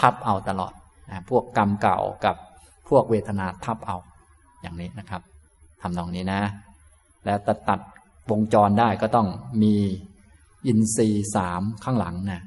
[0.00, 0.72] ทับเอาตลอด
[1.10, 2.36] นะพวกกรรมเก่ากับ
[2.88, 3.96] พวกเวทนาทับเอา
[4.62, 5.22] อย่างนี้นะครับ
[5.82, 6.40] ทำตรงนี้นะ
[7.24, 7.80] แล้วตัดตัด
[8.30, 9.28] วงจรได้ก็ต้อง
[9.62, 9.74] มี
[10.66, 12.42] อินทรีสามข้างหลังนะ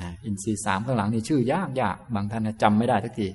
[0.00, 3.28] นะอินทรีสามข้างหลังนี่ชื่อยากยากบางท่านจำไม่ได้ทักที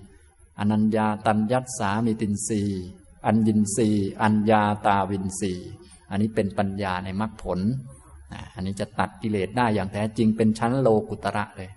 [0.59, 2.61] อนัญญาตัญญัตสามีตินรี
[3.25, 3.89] อัญญินรี
[4.21, 5.53] อัญญาตาวินรี
[6.09, 7.59] อันนี้เป็นปัญญาในมรรคผล
[8.53, 11.69] อันนี้จะตัดกิเลสได้อย่างแท้จริงเป็นชั้นโลกุตระเลย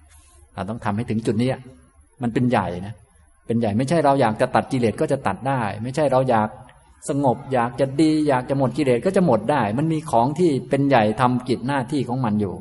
[0.54, 1.50] เราต้องทำให้ถึงจุดนี้
[2.22, 2.94] มันเป็นใหญ่นะ
[3.46, 6.48] เป็นใหญ่ไม่ใช่เราอยากจะตัดกิเลสก็จะตัดได้ ไม่ใช่เราอยาก
[7.08, 12.54] สงบอยากจะดีอยากจะหมดกิเลสก็จะหมดได้ มันมีของที่เป็นใหญ่ทำกิจหน้าที่ของมันอยู่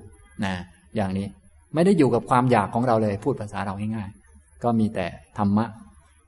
[0.45, 0.53] นะ
[0.95, 1.27] อย่างนี้
[1.73, 5.05] ไม่ได้อยู่กับความอยากของเราเลย พูดภาษาเราง่ายๆ ก็มีแต่
[5.37, 5.65] ธรรมะ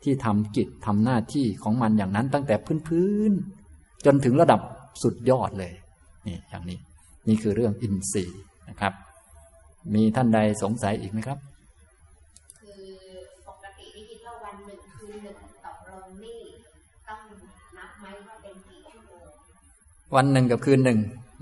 [0.04, 2.56] ที่ทำกิจทำหน้าที่ของมันอย่างนั้นตั้งแต่
[2.88, 4.62] พื้นๆจนถึงระดับ
[5.04, 5.74] สุดยอดเลย
[6.28, 6.78] นี่อย่างนี้
[7.28, 8.94] นี่คือเรื่องอินทรีย์นะครับ
[9.96, 11.38] มีท่านใดสงสัยอีกไหมครับ
[12.60, 12.84] คือ
[13.48, 16.40] ปกติที่คิดว่าวันหนึ่งคืนหนึ่งต่อลงนี่
[17.08, 17.20] ต้อง
[17.78, 19.26] นับไหมว่าเป็นกี่ชั่วโมง
[20.16, 21.00] วันหนึ่งกับคืนหนึ่ง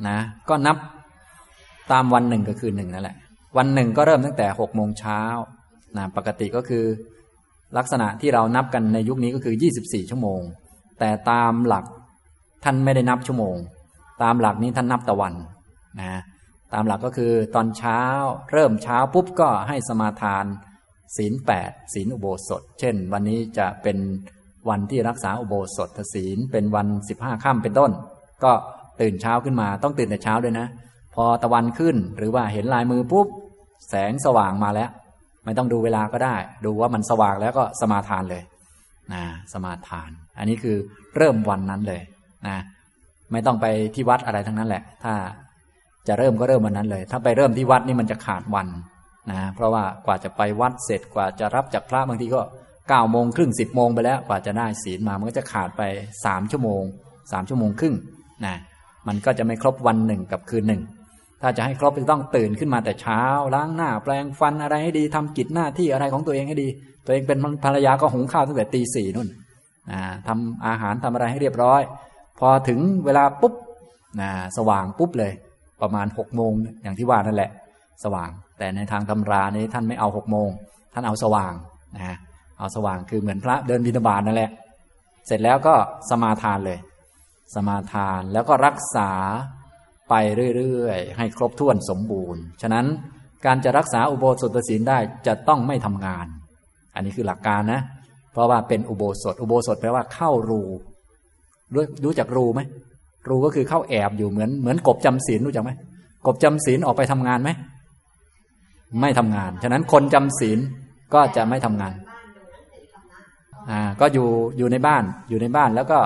[0.07, 0.17] นะ
[0.49, 0.77] ก็นับ
[1.91, 3.17] ตามวันหนึ่งกับคืนหนึ่งนั่นแหละ
[3.57, 5.21] วันหนึ่งก็เริ่มตั้งแต่หกโมงเช้า
[5.97, 6.85] นะปกติก็คือ
[7.77, 10.41] ลักษณะที่เรานับกันในยุคนี้ก็คือ 24 ชั่วโมง
[10.99, 11.85] แต่ตามหลัก
[12.63, 13.55] ท่านไม่ได้นับชั่วโมง
[14.23, 15.33] ตามหลักนี้ท่านนับตะวัน
[16.01, 16.21] นะ
[16.73, 18.01] ตามหลักก็คือตอนเช้า
[18.51, 20.45] เริ่มเช้าปุ๊บก็ให้สมาทาน
[21.17, 23.97] ศีลแปดศีลอุโบสถ เช่น วันนี้จะเป็น
[24.69, 27.91] วันที่รักษาอุโบสถศีลเป็นวันสิบห้าค่ำเป็นต้น
[28.43, 28.51] ก็
[29.01, 30.67] ตื่นเช้าขึ้นมาต้องตื่นแต่เช้าด้วยนะ
[31.15, 33.27] พอตะวันขึ้นหรือว่าเห็นลายมือปุ๊บ
[33.89, 34.89] แสงสว่างมาแล้ว
[35.45, 38.43] ไม่ต้องดูเวลาก็ได้ ดูว่ามันสว่างแล้วก็สมาทานเลย
[39.13, 40.75] นะสมาทาน อันนี้คือ
[41.17, 42.01] เริ่มวันนั้นเลย
[42.47, 42.57] นะ
[43.31, 45.13] ไม่ต้องไปที่วัดอะไรทั้งนั้นแหละ ถ้า
[46.07, 48.67] จะเริ่มก็เริ่มวันนั้นเลย ถ้าไปเริ่มที่วัดนี่มันจะขาดวัน
[49.31, 52.41] นะเพราะว่ากว่าจะไปวัดเสร็จกว่าจะรับจากพระบางทีก็
[52.89, 55.81] เก้าโมงครึ่งสิบโมงไปแล้วกว่าจะได้ศีลมามันก็จะขาดไป
[56.25, 56.83] สามชั่วโมง
[57.31, 57.95] สามชั่วโมงครึ่ง
[58.45, 58.55] นะ
[59.07, 60.81] มันก็จะไม่ครบวันหนึ่งกับคืนหนึ่ง
[61.41, 63.21] ถ้าจะให้ครบจะต้องตื่นขึ้นมาแต่เช้า
[63.55, 66.67] ล้างหน้าแปรงฟันอะไรให้ดีทำกิจหน้าที่อะไรของตัวเองให้ดี
[67.05, 69.29] ตัวเองเป็นภรรยาก็หุงข้าวตั้งแต่ตีสี่นู่น
[70.27, 71.81] ทำอาหารทำอะไรให้เรียบร้อย
[72.39, 73.53] พอถึงเวลาปุ๊บ
[74.57, 75.31] สว่างปุ๊บเลย
[75.81, 76.51] ประมาณหกโมง
[76.83, 77.49] อย่างที่ว่านั่นแหละ
[78.03, 80.49] สว่าง แต่ในทางตำรานี้ท่านไม่เอาหกโมง
[80.93, 81.53] ท่านเอาสว่าง
[81.95, 82.17] นะ
[82.59, 84.49] เอาสว่างคือเหมือนพระเดินบิณฑบาตนั่นแหละ
[85.27, 85.73] เสร็จแล้วก็
[86.09, 86.79] สมาทานเลย
[87.55, 89.09] สมาทานแล้วก็รักษา
[90.11, 90.15] ไป
[90.57, 92.85] เรื่อยๆ ให้ครบถ้วนสมบูรณ์ ฉะนั้น
[93.45, 94.97] การจะรักษาอุโบสถศีลได้
[95.27, 96.25] จะต้องไม่ทำงาน
[96.95, 97.81] อันนี้คือหลักการนะ
[98.31, 100.61] เพราะว่าเป็นอุโบสถ อุโบสถแปลว่าเข้ารู
[101.73, 102.61] รู้รู้จักรูไหม
[103.29, 105.71] รูก็คือเข้าแอบอยู่เหมือนเหมือนกบจำศีลรู้จักไหม
[106.25, 107.49] กบจำศีลออกไปทำงานไหม
[109.01, 110.59] ไม่ทำงาน ฉะนั้นคนจำศีล
[111.13, 111.93] ก็จะไม่ทำงาน
[113.69, 115.99] อ่า ก็อยู่อยู่ในบ้านอยู่ในบ้านแล้วก็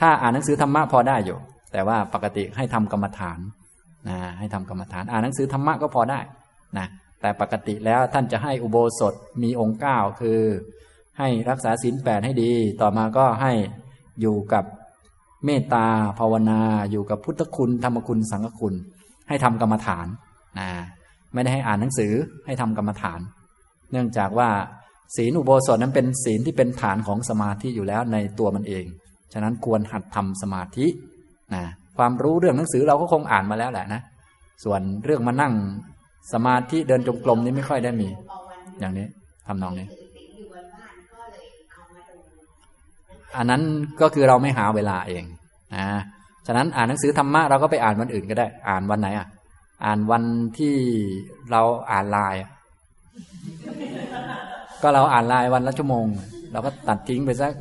[0.00, 1.38] ถ้าอ่านหนังสือธรรมะพอได้อยู่
[1.74, 3.38] แต่ว่าปกติให้ทำกรรมฐาน
[4.08, 6.20] นะให้ทำกรรมฐาน อ่านหนังสือธรรมะก็พอได้
[6.78, 6.86] นะ
[7.20, 10.40] แต่ปกติแล้วท่านจะให้อุโบสถมีองค์เก้าคือ
[11.18, 13.52] ให้รักษาศีลแปดให้ดี ต่อมาก็ให้
[14.20, 14.64] อยู่กับ
[15.44, 15.86] เมตตา
[16.18, 16.60] ภาวนา
[16.90, 18.74] อยู่กับพุทธคุณธรรมคุณสังฆคุณ
[19.28, 20.06] ให้ทำกรรมฐาน
[20.58, 20.68] นะ
[21.34, 22.12] ไม่ได้ให้อ่านหนังสือ
[22.46, 23.20] ให้ทำกรรมฐาน
[23.90, 24.50] เนื่องจากว่า
[25.16, 28.84] ศีลอุโบสถนั้นเป็นศีลที่เป็นฐานของสมาธิอยู่แล้วในตัวมันเอง
[29.32, 30.86] ฉะนั้นควรหัดทำสมาธิ
[31.54, 31.62] นะ
[31.96, 34.00] ความรู้เรื่องหนังสือเราก็คงอ่านมาแล้วแหละนะ
[34.64, 35.52] ส่วนเรื่องมานั่ง
[36.32, 38.08] สมาธิเดินจงกรมนี่ไม่ค่อยได้มี
[38.80, 39.06] อย่างนี้
[39.46, 39.86] ทำนองนี้
[43.36, 43.62] อันนั้น
[44.00, 45.24] ก็คือเราไม่หาเวลาเอง
[45.74, 45.86] นะ
[46.46, 49.26] ฉะนั้นอ่านหนังสือธรรมะเราก็ไปอ่านวันอื่นก็ได้ อ่านวันไหนอะ
[49.84, 50.24] อ่านวัน
[50.58, 50.74] ที่
[51.50, 52.40] เราอ่านไลน์
[54.82, 56.06] ก็เราอ่านไลน์วันละชั่วโมง
[56.52, 57.52] เราก็ตัดทิ้งไปสัก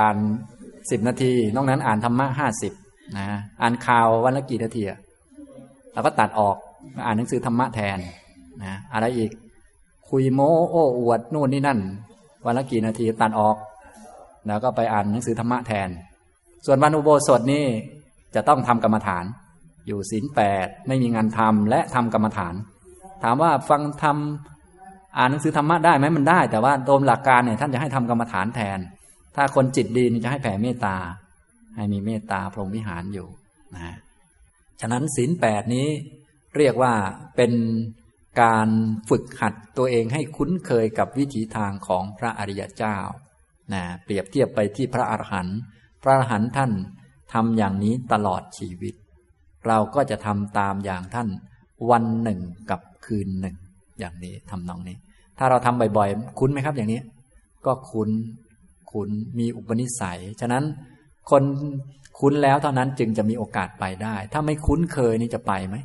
[0.00, 0.16] อ่าน
[0.90, 2.72] สิบนาที นอกนั้นอ่านธรรมะห้าสิบ
[3.16, 3.26] นะ
[3.60, 4.82] อ่านข่าววันละกี่นาที
[5.92, 6.56] เราก็ตัดออก
[7.06, 7.98] อ่านหนังสือธรรมะแทน
[8.64, 9.30] นะอะไรอีก
[10.08, 11.78] คุยโม้โอ้อวดนู่นนี่นั่น
[12.46, 13.56] วันละกี่นาทีตัดออก
[14.46, 15.88] แล้วก็ไปอ่านหนังสือธรรมะแทน
[16.66, 17.64] ส่วนวันอุโบสถนี่
[18.34, 19.24] จะต้องทำกรรมฐาน
[19.86, 22.54] อยู่ศีลแปดไม่มีงานทำและทำกรรมฐาน
[23.22, 28.78] ถามว่าฟังทำอ่านหนังสือธรรมะได้ไหมมันได้ แต่ว่าโดมหลักการเนี่ยท่านจะให้ทำกรรมฐานแทน
[29.36, 30.96] ถ้าคนจิตดีนี่จะให้แผ่เมตตา
[31.76, 33.28] ให้มีเมตตาพรหมวิหารอยู่
[33.74, 33.96] นะ
[34.80, 35.88] ฉะนั้นศีลแปดนี้
[36.56, 36.94] เรียกว่า
[37.36, 37.52] เป็น
[38.42, 38.68] การ
[39.08, 42.96] ฝึกหัดตัวเองให้คุ้นเคยกับวิถีทางของพระอริยเจ้า
[43.72, 45.58] นะเปรียบเทียบไปที่พระอรหันต์
[46.02, 46.72] พระอรหันต์ท่าน
[47.32, 48.94] ทำอย่างนี้ตลอดชีวิต
[49.66, 51.28] เราก็จะทำตามอย่างท่าน
[51.90, 53.56] วันหนึ่งกับคืนหนึ่ง
[53.98, 54.96] อย่างนี้ทำนองนี้
[55.38, 57.00] ถ้าเราทำบ่อยๆ คุ้นไหมครับอย่างนี้
[57.66, 58.10] ก็คุ้น
[58.92, 60.64] คุ้นมีอุปนิสัย ฉะนั้น
[61.30, 61.42] คน
[62.20, 65.76] คุ้นแล้วเท่านั้นจึงจะมีโอกาสไปได้ ถ้าไม่คุ้นเคยนี่จะไปไหม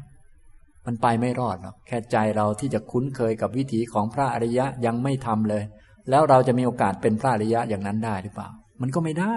[0.86, 5.64] มันไปไม่รอดหรอก แค่ใจเราที่จะคุ้นเคยกับวิถีของพระอริยะยังไม่ทำเลย
[6.10, 8.50] แล้วเราจะมีโอกาสเป็นพระอริยะอย่างนั้นได้หรือเปล่า
[8.82, 9.36] มันก็ไม่ได้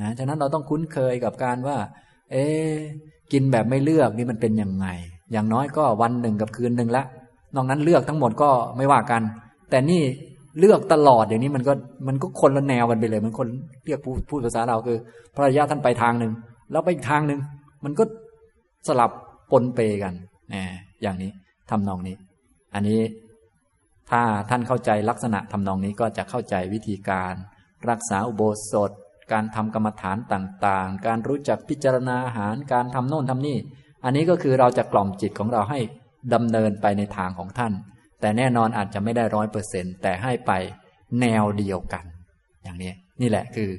[0.00, 1.76] นะ ฉะนั้นเราต้องคุ้นเคยกับการว่า
[2.32, 2.44] เอ๊
[3.32, 4.86] กินแบบไม่เลือกนี่มันเป็นยังไง
[5.32, 7.04] อย่างน้อยก็วันหนึ่งกับคืนหนึ่งละ
[7.54, 9.22] นอกนั้นเลือกทั้งหมดก็ไม่ว่ากัน
[9.70, 10.02] แต่นี่
[10.58, 11.72] เลือกตลอดอย่างนี้มันก็
[12.08, 13.48] มันก็คนละแนวกันไปเลย มันคน
[13.84, 14.98] เรียกพูดพูดภาษาเราคือ
[15.34, 16.32] พระรยาท่านไปทางหนึ่ง
[16.72, 17.40] แล้วไปอีกทางหนึ่ง
[17.84, 18.04] มันก็
[18.88, 19.10] สลับ
[19.50, 20.14] ปนเปกัน
[20.48, 20.54] แหม
[21.02, 21.30] อย่างนี้
[21.70, 22.16] ทำนองนี้
[22.74, 23.00] อันนี้
[24.10, 27.34] ถ้าท่านเข้าใจลักษณะทำนองนี้ก็จะเข้าใจวิธีการ
[27.90, 28.42] รักษาอุโบ
[28.72, 28.90] สถ
[29.32, 33.58] การทำกรรมฐานต่างๆ การรู้จักพิจารณาอาหารการทำโน่นทำนี่
[34.04, 35.78] อันนี้ก็คือเราจะกล่อมจิตของเราให้
[36.34, 37.72] ดำเนินไปในทางของท่าน
[38.20, 40.52] แต่แน่นอนอาจจะไม่ได้ร้อยเปอร์เซ็นแต่ให้ไป
[41.20, 42.04] แนวเดียวกัน
[42.62, 43.70] อย่างนี้นี่แหละคือ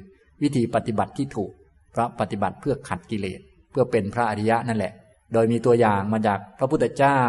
[0.42, 1.50] วิธีปฏิบัติที่ถูก
[1.94, 4.92] พระปฏิบัติเพื่อขัดกิเลส เพื่อเป็นพระอริยะนั่นแหละ
[5.32, 7.20] โดยมีตัวอย่างมาจากพระพุทธเจ้า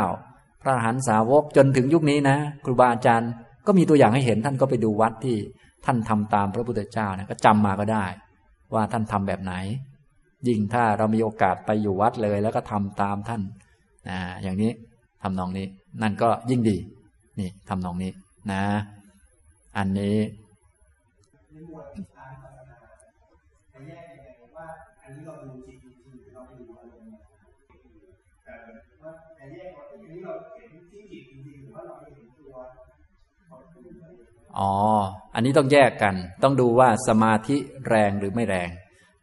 [0.61, 3.31] พระอรหันตสาวกจนถึงยุคนี้นะ ครูบาอาจารย์
[3.67, 5.37] ก็มีตัวอย่างให้เห็นท่านก็ไปดูวัดที่
[5.85, 8.05] ท่านทำตามพระพุทธเจ้านะก็จำมาก็ได้
[8.73, 9.53] ว่าท่านทำแบบไหน
[10.47, 13.41] ยิ่งถ้าเรามีโอกาสไปอยู่วัดเลย แล้วก็ทำตามท่าน
[14.09, 14.71] อ่าอย่างนี้
[15.23, 15.65] ทำนองนี้
[16.01, 16.77] นั่นก็ยิ่งดี
[17.39, 18.11] นี่ทำนองนี้
[18.51, 18.63] นะ
[19.77, 20.17] อันนี้
[21.51, 22.77] ในหมวดทางศาสนา
[23.73, 24.67] จะแยกยังไงว่า
[25.03, 27.11] อันนี้เราดูจิตจริงหรือเราไปดูอารมณ์
[28.45, 28.53] แต่
[29.03, 32.53] ว่าจะแยกว่าอันนี้เราเห็นที่จิตจริงหรือว่าเราเห็นตัว
[33.49, 33.97] ของผู้อื่น
[34.59, 34.73] อ๋อ
[35.35, 37.55] อันนี้ต้องแยกกัน ต้องดูว่าสมาธิ
[37.89, 38.69] แรงหรือไม่แรง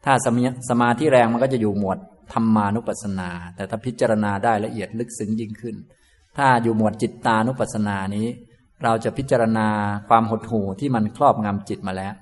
[0.04, 1.98] ถ้าสมาสมาธิแรงมันก็จะอยู่หมวด
[2.32, 5.76] ธรรมานุปัสสนา แต่ถ้าพิจารณาได้ละเอียดลึกซึ้งยิ่งขึ้น
[6.36, 8.26] ถ้าอยู่หมวดจิตตานุปัสสนานี้
[8.84, 9.68] เราจะพิจารณา
[10.08, 12.12] ความหดหู่ที่มันครอบงำจิตมาแล้ว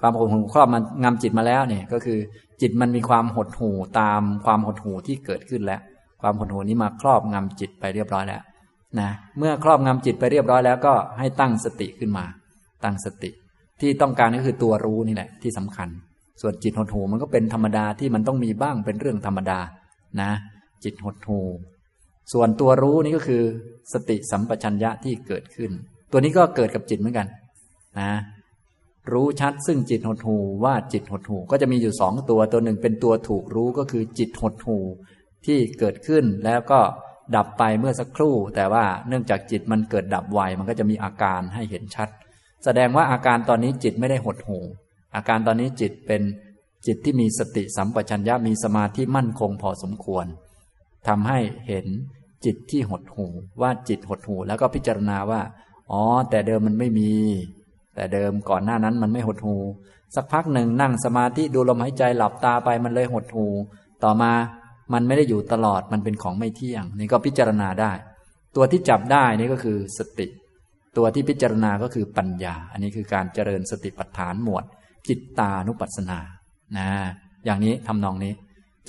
[0.00, 2.18] ความหดหู่ครอบมันงำจิตมาแล้วเนี่ยก็คือ
[2.60, 5.80] จิตมันมีความหดหู่ตามความหดหู่ที่เกิดขึ้นแล้ว
[6.22, 8.42] ความหดหู่นี้มาครอบงำจิตไปเรียบร้อยแล้ว
[9.00, 12.24] นะเมื่อครอบงำจิตไปเรียบร้อยแล้วก็ให้ตั้งสติขึ้นมา
[12.84, 13.30] ตั้งสติ
[13.80, 15.88] ที่ต้องการก็คือตัวรู้นี่แหละที่สำคัญ
[16.40, 19.58] ส่วนจิตหดหู่มันก็เป็นธรรมดาที่มันต้องมีบ้างเป็นเรื่องธรรมดา
[20.20, 20.30] นะ
[20.84, 21.46] จิตหดหู่
[22.32, 23.42] ส่วนตัวรู้นี่ก็คือ
[23.92, 25.70] สติสัมปชัญญะที่เกิดขึ้น
[26.10, 27.26] ตัวนี้ก็เกิดกับจิตเหมือนกัน
[28.00, 28.12] นะ
[29.12, 34.78] รู้ชัดซึ่งจิตหดหูว่าจิตหดหูก็จะมีอยู่สองตัวตัวหนึ่งเป็นตัวถูกรู้ก็คือจิตหดหู
[35.46, 36.80] ที่เกิดขึ้นแล้วก็
[37.36, 42.08] ดับไปเมื่อสักครู่ แต่ว่าเนื่องจากจิตมันเกิดดับไวมันก็จะมีอาการให้เห็นชัด
[42.64, 44.58] แสดงว่าอาการตอนนี้จิตไม่ได้หดหู
[45.14, 46.22] อาการตอนนี้จิตเป็น
[46.86, 50.26] จิตที่มีสติสัมปชัญญะมีสมาธิมั่นคงพอสมควร
[51.08, 51.86] ทำให้เห็น
[52.44, 53.26] จิตที่หดหู
[53.60, 55.40] ว่าจิตหดหูแล้วก็พิจารณาว่า
[55.90, 57.12] อ๋อ แต่เดิมมันไม่มี
[57.94, 59.56] แต่เดิมก่อนหน้านั้นมันไม่หดหู
[60.14, 63.46] สักพักหนึ่งนั่งสมาธิดูลมหายใจหลับตาไปมันเลยหดหู
[64.04, 64.32] ต่อมา
[64.92, 67.92] มันไม่ได้อยู่ตลอดมันเป็นของไม่เที่ยง นี่ก็พิจารณาได้
[68.56, 70.26] ตัวที่จับได้นี่ก็คือสติ
[70.96, 74.64] ตัวที่พิจารณาก็คือปัญญา อันนี้คือการเจริญสติปัฏฐานหมวด
[75.08, 76.18] จิตตานุปัสสนา
[76.78, 76.88] นะ
[77.44, 78.32] อย่างนี้ทำนองนี้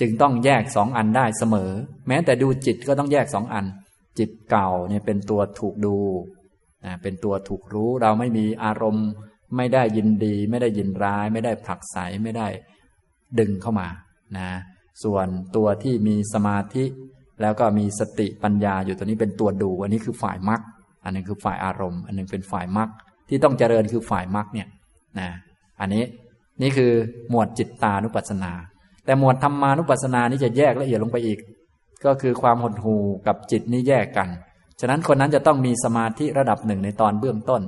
[0.00, 1.70] จึงต้องแยกสองอันได้เสมอ
[2.08, 3.66] แม้แต่ดูจิตก็ต้องแยกสองอัน
[4.18, 5.96] จิตเก่าเนี่ยเป็นตัวถูกดู
[6.84, 9.08] นะเป็นตัวถูกรู้เราไม่มีอารมณ์
[9.56, 12.48] ไม่ได้ยินดี ไม่ได้ยินร้าย ไม่ได้ผลักไสไม่ได้
[13.38, 13.88] ดึงเข้ามา
[14.38, 14.50] นะ
[15.04, 16.84] ส่วนตัวที่มีสมาธิ
[17.42, 20.60] แล้วก็มีสติปัญญาอยู่ตัวนี้เป็นตัวดู อันนี้คือฝ่ายมรรค
[21.04, 22.88] อันนึงคือฝ่ายอารมณ์ อันนึงเป็นฝ่ายมรรค
[23.28, 24.68] ที่ต้องเจริญคือฝ่ายมรรคเนี่ย
[25.20, 25.30] นะ
[25.80, 26.04] อันนี้
[26.62, 26.92] นี่คือ
[27.30, 28.52] หมวดจิตตานุปัสสนา
[29.10, 31.38] แต่หมวดธรรมานุปัสสนานี่จะแยกละเอียดลงไปอีก
[32.04, 34.28] ก็คือความหดหู่กับจิตนี่แยกกัน
[34.80, 37.62] ฉะนั้นคนนั้นจะต้องมีสมาธิระดับหนึ่งในตอนเบื้องต้น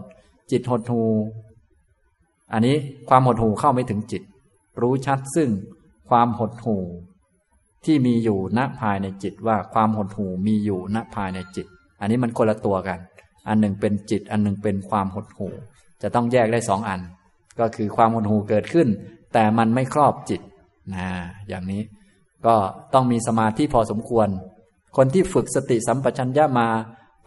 [0.50, 1.10] จิตหดหู่
[2.52, 2.76] อันนี้
[3.08, 4.22] ความหดหู่เข้าไม่ถึงจิต
[4.80, 5.48] รู้ชัดซึ่ง
[6.08, 6.82] ความหดหู่
[7.84, 11.66] ที่มีอยู่ณภายในจิตว่าความหดหู่มีอยู่ณภายในจิต
[12.00, 12.98] อันนี้มันคนละตัวกัน
[13.48, 15.52] อันหนึ่งเป็นจิต อันหนึ่งเป็นความหดหู่
[16.02, 17.00] จะต้องแยกได้สองอัน
[17.60, 18.88] ก็คือความหดหู่เกิดขึ้น
[19.32, 20.40] แต่มันไม่ครอบจิต
[20.94, 21.06] นะ
[21.48, 21.82] อย่างนี้
[22.46, 22.54] ก็
[22.94, 24.28] ต้องมีสมาธิพอสมควร
[24.96, 26.68] คนที่ฝึกสติสัมปชัญญะมา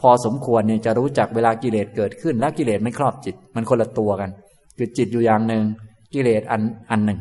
[0.01, 4.29] พอสมควรเนี่ยจะรู้จักเวลากิเลสเกิดขึ้น และกิเลสไม่ครอบจิต มันคนละตัวกัน
[4.77, 5.63] คือจิตอยู่อย่างหนึ่ง
[6.13, 7.19] กิเลสอันอันหนึ่ง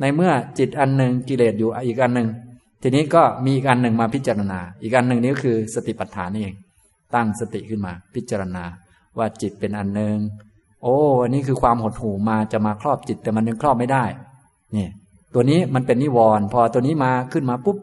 [0.00, 2.28] ในเมื่อจิตอันหนึ่งกิเลสอยู่อีกอันหนึ่ง
[2.82, 6.56] ทีนี้ก็มีอีกอันหนึ่งมาพิจารณา อีกอันหนึ่งนี้ก็คือสติปัฏฐานนี่เอง
[7.14, 8.64] ตั้งสติขึ้นมาพิจารณา
[9.18, 10.16] ว่าจิตเป็นอันหนึ่ง
[10.82, 14.04] โอ้อันนี้คือความหดหู่มาจะมาครอบจิตแต่มันยังครอบไม่ได้
[14.72, 14.90] เนี่ย
[15.34, 17.76] ตัวนี้มันเป็นนิวรณ์พอตัวนี้มาขึ้นมาปุ๊บ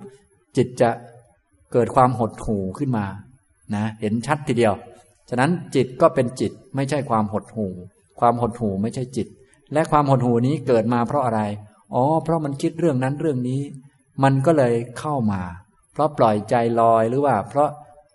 [0.57, 0.89] จิตจะ
[1.73, 3.05] เกิดความหดหู่ขึ้นมา
[3.75, 4.73] นะเห็นชัดทีเดียว
[5.29, 7.73] ฉะนั้นจิตก็เป็นจิตไม่ใช่ความหดหู่
[8.19, 9.27] ความหดหู่ไม่ใช่จิต
[9.73, 11.41] และความหดหู่นี้เกิดมาเพราะอะไร
[11.93, 13.61] อ๋อ เพราะมันคิดเรื่องนั้นเรื่องนี้
[14.23, 15.41] มันก็เลยเข้ามา
[15.93, 17.69] เพราะปล่อยใจลอยหรือว่า เพราะ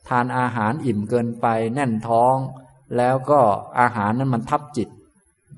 [0.09, 2.37] ทานอาหารอิ่มเกินไปแน่นท้อง
[2.97, 3.41] แล้วก็
[3.81, 4.89] อาหารนั้นมันทับจิต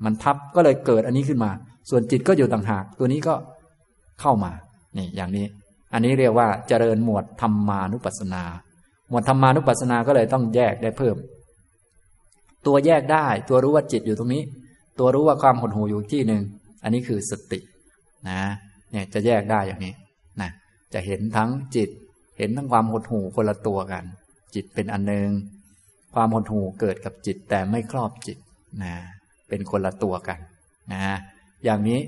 [0.05, 1.51] มันทับก็เลยเกิดอันนี้ขึ้นมา
[1.89, 3.33] ส่วนจิตก็อยู่ต่างหาก ตัวนี้ก็
[4.21, 4.51] เข้ามา
[4.97, 5.45] นี่อย่างนี้
[5.93, 8.43] อันนี้เรียกว่าเจริญหมวดธรรมานุปัสสนา
[9.09, 11.15] หมวดธรรมานุปัสสนาก็เลยต้องแยกได้เพิ่ม
[12.65, 14.43] ตัวแยกได้ ตัวรู้ว่าจิตอยู่ตรงนี้
[14.99, 16.41] ตัวรู้ว่าความหดหู่อยู่ที่หนึ่ง
[16.83, 17.59] อันนี้คือสติ
[18.29, 18.41] นะ
[18.91, 19.93] เนี่ยจะแยกได้อย่างนี้
[20.41, 20.49] นะ
[20.93, 21.89] จะเห็นทั้งจิต
[22.37, 24.03] เห็นทั้งความหดหู่คนละตัวกัน
[24.55, 25.29] จิตเป็นอันหนึ่ง
[26.13, 28.37] ความหดหู่เกิดกับจิตแต่ไม่ครอบจิต
[28.83, 28.93] นะ
[29.49, 30.39] เป็นคนละตัวกัน
[30.93, 31.01] นะ
[31.63, 31.99] อย่างนี้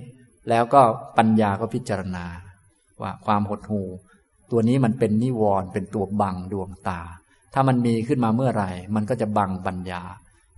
[0.49, 0.81] แล้วก็
[1.17, 2.25] ปัญญาก็พิจารณา
[3.01, 3.87] ว่าความหดหู่
[4.51, 6.99] ตัวนี้มันเป็นนิวรณ์เป็นตัวบังดวงตา
[7.53, 10.01] ถ้ามันมีขึ้นมาเมื่อไหร่ มันก็จะบังปัญญา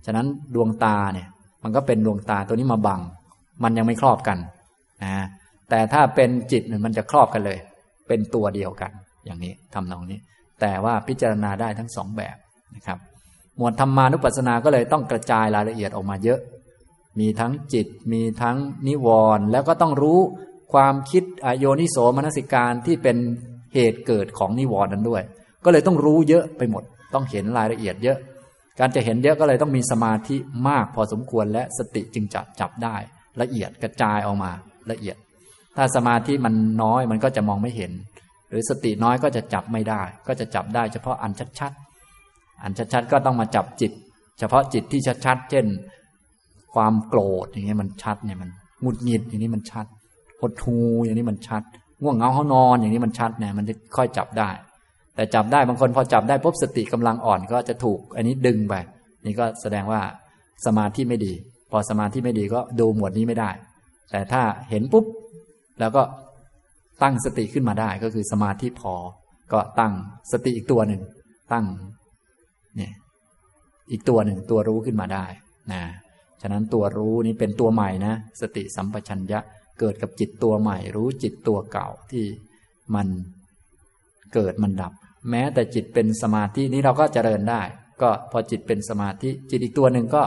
[0.06, 1.28] ฉะนั้นดวงตาเนี่ย
[1.62, 3.00] มันก็เป็นดวงตาตัวนี้มาบัง
[3.62, 4.38] มันยังไม่ครอบกัน
[5.04, 5.26] นะ
[5.70, 7.58] แต่ถ้าเป็นจิตมันจะครอบกันเลย
[8.08, 8.90] เป็นตัวเดียวกัน
[9.24, 10.18] อย่างนี้ทำนองนี้
[10.60, 12.36] แต่ว่าพิจารณาได้ทั้งสองแบบ
[12.76, 12.98] นะครับ
[13.56, 16.38] หมวดธรรมานุปัสสนาก็เลยต้องกระจายรายละเอียดออกมาเยอะ
[17.20, 18.56] มีทั้งจิต มีทั้ง
[18.88, 20.20] นิวรณ์แล้วก็ต้องรู้
[20.72, 23.16] ความคิดอโยนิโสมนสิการที่เป็น
[23.74, 25.22] เหตุเกิดของนิวรณ์นั้นด้วย
[25.64, 28.18] ก็เลยต้องรู้เยอะไปหมด ต้องเห็นรายละเอียดเยอะ
[28.80, 30.36] การจะเห็นเยอะก็เลยต้องมีสมาธิ
[30.68, 32.96] มากพอสมควรและสติจึงจับจับได้
[33.40, 34.50] ละเอียดกระจายออกมา
[34.90, 35.16] ละเอียด
[35.76, 37.92] ถ้าสมาธิมันน้อยมันก็จะมองไม่เห็น
[38.50, 43.92] หรือสติน้อยก็จะจับไม่ได้ ก็จะจับได้เฉพาะอันชัดๆอันชัดๆก็ต้องมาจับจิต
[44.38, 45.66] เฉพาะจิตที่ชัดๆเช่น
[46.76, 48.50] ความโกรธอย่างนี้มันชัดเนี่ยมัน
[48.82, 49.86] หงุดหงิดอย่างนี้มันชัด
[50.40, 51.62] หดทูอย่างนี้มันชัด
[52.02, 54.50] ง่วงเหงาเขานอนอย่างนี้มันชัดเนี่ยมันจะค่อยจับได้
[55.14, 58.74] แต่จับได้บางคนพอจับได้ปุ๊บสติกำลังอ่อนก็จะถูก อันนี้ดึงไป
[59.24, 60.00] นี่ก็แสดงว่า
[60.66, 61.32] สมาธิไม่ดี
[61.70, 63.50] พอสมาธิไม่ดีก็ดูหมวดนี้ไม่ได้
[64.10, 65.04] แต่ถ้าเห็นปุ๊บ
[65.80, 66.02] แล้วก็
[67.02, 68.94] ตั้งสติขึ้นมาได้ก็คือสมาธิพอ
[69.52, 69.92] ก็ตั้ง
[70.32, 71.02] สติอีกตัวหนึ่ง
[71.52, 71.64] ตั้ง
[72.76, 72.92] เนี่ย
[73.90, 75.24] อีกตัวหนึ่งตัวรู้ขึ้นมาได้
[75.72, 75.82] นะ
[76.42, 79.38] ฉะนั้นตัวรู้นี้เป็นตัวใหม่นะ สติสัมปชัญญะ
[79.80, 82.24] เกิดกับจิตตัวใหม่ รู้จิตตัวเก่าที่
[82.94, 83.06] มัน
[84.34, 84.92] เกิดมันดับ
[85.30, 87.62] แม้แต่จิตเป็นสมาธินี้เราก็เจริญได้
[88.02, 90.22] ก็พอจิตเป็นสมาธิจิตอีกตัวหนึ่งก็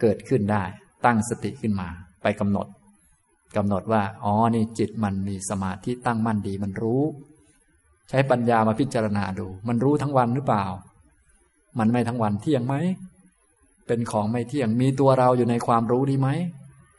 [0.00, 0.64] เกิดขึ้นได้
[1.04, 1.88] ตั้งสติขึ้นมา
[2.22, 2.66] ไปกำหนด
[3.56, 7.02] กำหนดว่าอ๋อนี่จิตมันมีสมาธิตั้งมั่นดีมันรู้
[8.08, 10.64] ใช้ปัญญามาพิจารณาดู มันรู้ทั้งวันหรือเปล่า
[11.78, 12.74] มันไม่ทั้งวันเที่ยงไหม
[13.88, 16.28] เป็นของไม่เที่ยง มีตัวเราอยู่ในความรู้นี้ไหม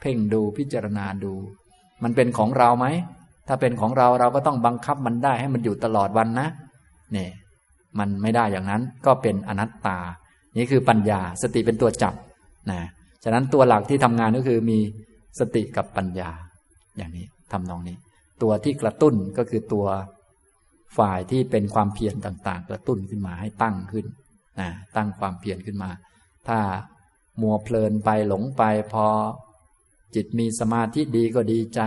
[0.02, 1.34] เพ่งดูพิจารณาดู
[2.04, 2.88] มันเป็นของเราไหม
[3.47, 6.47] ถ้าเป็นของเราเราก็ต้องบังคับมันได้ให้มันอยู่ตลอดวันนะ
[7.13, 7.32] เนี่ย
[7.99, 9.97] มันไม่ได้อย่างนั้นก็เป็นอนัตตา
[10.58, 12.13] นี่คือปัญญา สติเป็นตัวจับ
[12.71, 12.82] นะ
[13.23, 14.80] ฉะนั้นตัวหลักที่ทำงานก็คือมี
[15.39, 16.30] สติกับปัญญา
[16.97, 17.97] อย่างนี้ทำนองนี้
[18.41, 19.86] ตัวที่กระตุ้นก็คือตัว
[20.97, 24.06] ฝ่ายที่เป็นความเพียรต่าง ๆ กระตุ้นขึ้นมาให้ตั้งขึ้น
[24.60, 25.89] นะตั้งความเพียรขึ้นมา
[26.49, 26.62] ถ้า
[27.41, 29.07] มัวเพลินไปหลงไปพอ
[30.15, 31.81] จิตมีสมาธิดีก็ดีใจ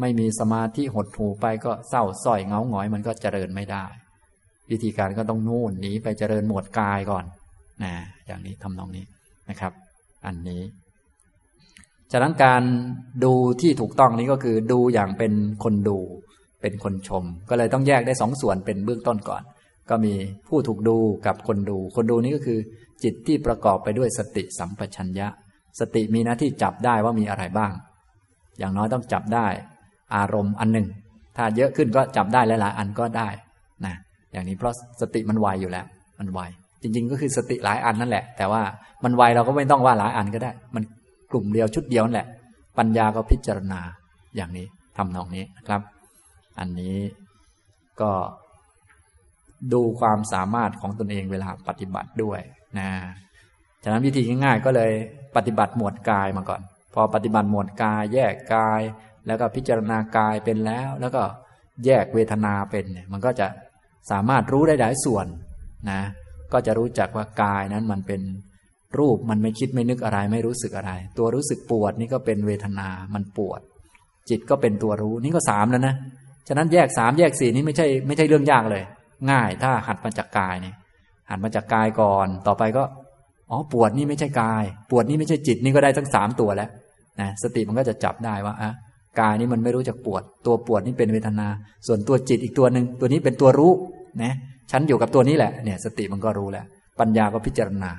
[0.00, 3.84] ไม่มีสมาธิหดหูไปก็เศร้าส้อยเงาหงอยมันก็เจริญไม่ได้
[4.70, 7.24] วิธีการก็ต้องนู่นหนีไปเจริญหมวดกายก่อน
[7.84, 7.94] นะ
[8.26, 9.04] อย่างนี้ทำนองนี้
[9.50, 9.72] นะครับ
[10.26, 10.62] อันนี้
[12.12, 12.62] ฉะนั้นการ
[13.24, 15.32] ดูที่ถูกต้องนี้ก็คือดูอย่างเป็น
[15.64, 15.98] คนดู
[16.60, 19.42] เป็นคนชม ก็เลยต้องแยกได้สองส่วนเป็นเบื้องต้นก่อน
[19.90, 20.14] ก็มี
[20.48, 22.58] ผู้ถูกดูกับคนดู คนดูนี้ก็คือ
[23.02, 25.28] จิตที่ประกอบไปด้วยสติสัมปชัญญะ
[25.80, 27.72] สติมีหน้าที่จับได้ว่ามีอะไรบ้าง
[28.58, 29.46] อย่างน้อยต้องจับได้
[30.16, 30.86] อารมณ์อันหนึ่ง
[31.36, 33.28] ถ้าเยอะขึ้นก็จับได้หลายๆอันก็ได้
[33.86, 33.94] นะ
[34.32, 35.86] อย่างนี้เพราะสติมันไวอยู่แล้ว
[36.18, 36.40] มันไว
[36.82, 38.62] จริง ๆ ก็คือสติหลายอันนั่นแหละ แต่ว่า
[39.04, 40.82] มันไวเราก็ไม่ต้องว่าหลายอันก็ได้ มัน
[41.30, 42.28] กลุ่มเดียวชุดเดียวนั่นแหละ
[42.78, 43.80] ปัญญาก็พิจารณา
[44.36, 45.80] อย่างนี้ทำนองนี้นะครับ
[46.58, 46.96] อันนี้
[48.00, 48.10] ก็
[49.72, 52.40] ดูความสามารถของตนเองเวลาปฏิบัติด้วย
[52.78, 52.88] นะ
[53.82, 54.92] ฉะนั้นวิธีง่ายๆก็เลย
[55.36, 56.60] ปฏิบัติหมวดกายมาก่อน
[56.94, 58.80] พอปฏิบัติหมวดกายแยกกาย
[59.26, 61.22] แล้วก็พิจารณากายเป็นแล้ว แล้วก็
[61.84, 63.46] แยกเวทนาเป็นเนี่ยมันก็จะ
[64.10, 65.26] สามารถรู้ได้หลายส่วน
[65.90, 66.02] นะ
[66.52, 68.20] ก็จะรู้จักว่ากายนั้นมันเป็น
[68.98, 73.60] รูปมันไม่คิดไม่นึกอะไรไม่รู้สึกอะไร ตัวรู้สึกปวดนี่ก็เป็นเวทนา มันปวด
[74.28, 75.94] จิตก็เป็นตัวรู้นี่ก็สามแล้วนะ
[76.48, 78.82] ฉะนั้นแยกสามแยกสี่นี้ไม่ใช่ไม่ใช่เรื่องยากเลย
[79.30, 80.74] ง่ายถ้าหัดมาจากกายเนี่ย
[81.30, 82.84] หัดมาจากกายก่อน ต่อไปก็
[83.50, 86.68] อ๋อปวดนี่ไม่ใช่กาย ปวดนี่ไม่ใช่จิตนี่ก็ได้ทั้งสามตัวแล้ว
[87.20, 88.70] นะสติมันก็จะจับได้ว่าอะ
[89.20, 91.48] กายนี่มันไม่รู้จักปวด ตัวปวดนี่เป็นเวทนา
[91.86, 93.72] ส่วนตัวจิตอีกตัวหนึ่งตัวนี้เป็นตัวรู้
[94.22, 94.34] นะ
[94.70, 96.64] ฉันอยู่กับตัวนี้แหละเนี่ย สติมันก็รู้แล้ว
[97.00, 97.90] ปัญญาก็พิจารณา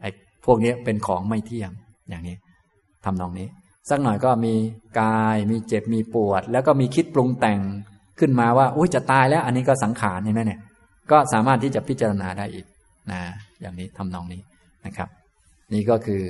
[0.00, 0.04] ไอ
[0.44, 1.70] พวกนี้เป็นของไม่เที่ยง
[2.08, 2.36] อย่างนี้
[3.04, 3.48] ทำนองนี้
[3.90, 4.54] สักหน่อยก็มี
[5.00, 7.60] กายมีเจ็บมีปวด แล้วก็มีคิดปรุงแต่ง
[8.18, 10.60] ขึ้นมาว่าอุ้ยจะตายแล้ว อันนี้ก็สังขารใช่ไหมเนี่ย
[11.10, 12.66] ก็สามารถที่จะพิจารณาได้อีก
[13.12, 13.22] นะ
[13.60, 14.40] อย่างนี้ทำนองนี้
[14.86, 15.08] นะครับ
[15.72, 16.22] นี่ก็คือ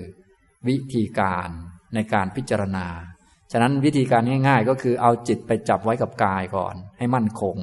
[0.68, 1.49] วิธีการ
[1.95, 2.87] ในการพิจารณา
[3.53, 7.57] ฉะนั้นวิธีการง่าย ๆ ก็คือเอาจิตไปจับไว้กับกายก่อน ให้มั่นคง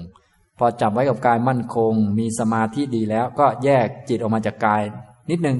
[0.59, 4.81] พอจับไว้กับกายมั่นคง มีสมาธิดีแล้ว ก็แยกจิตออกมาจากกาย
[5.29, 5.57] นิดนึง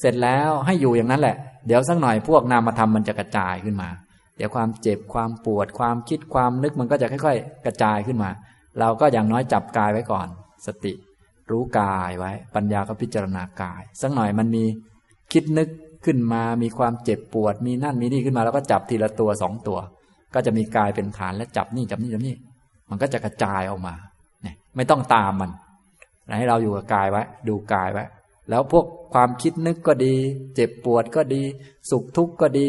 [0.00, 1.36] เสร็จแล้วให้อยู่อย่างนั้นแหละ
[1.66, 3.88] เดี๋ยวสักหน่อยพวกนามธรรมมันจะกระจายขึ้นมา
[4.40, 8.30] ดี๋ยวความเจ็บความปวดความคิดความนึกมันก็จะค่อย ๆ กระจายขึ้นมา
[8.80, 10.26] เราก็อย่างน้อยจับกายไว้ก่อน
[10.66, 10.92] สติ
[11.50, 14.64] รู้กายไว้ ปัญญาก็พิจารณากาย สักหน่อยมันมี
[15.32, 15.68] คิดนึก
[16.04, 19.78] ขึ้นมามีความเจ็บปวด มีนั่นมีนี่ขึ้นมา แล้วก็จับทีละตัวสองตัว
[20.34, 22.34] ก็จะมีกายเป็นฐานและจับนี่จับนี่จับนี่
[22.90, 23.94] มันก็จะกระจายออกมา
[24.42, 25.50] เนี่ยไม่ต้องตามมัน
[26.38, 28.04] ให้เราอยู่กับกายไว้ ดูกายไว้
[28.50, 30.14] แล้วพวกความคิดนึกก็ดี
[30.54, 31.42] เจ็บปวดก็ดี
[31.90, 32.66] สุขทุกข์ก็ดี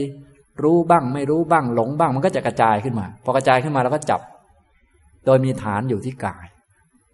[0.66, 4.22] รู้บ้าง ไม่รู้บ้างหลงบ้าง มันก็จะกระจายขึ้นมา พอกระจายขึ้นมาเราก็จับ
[5.26, 6.45] โดยมีฐานอยู่ที่กาย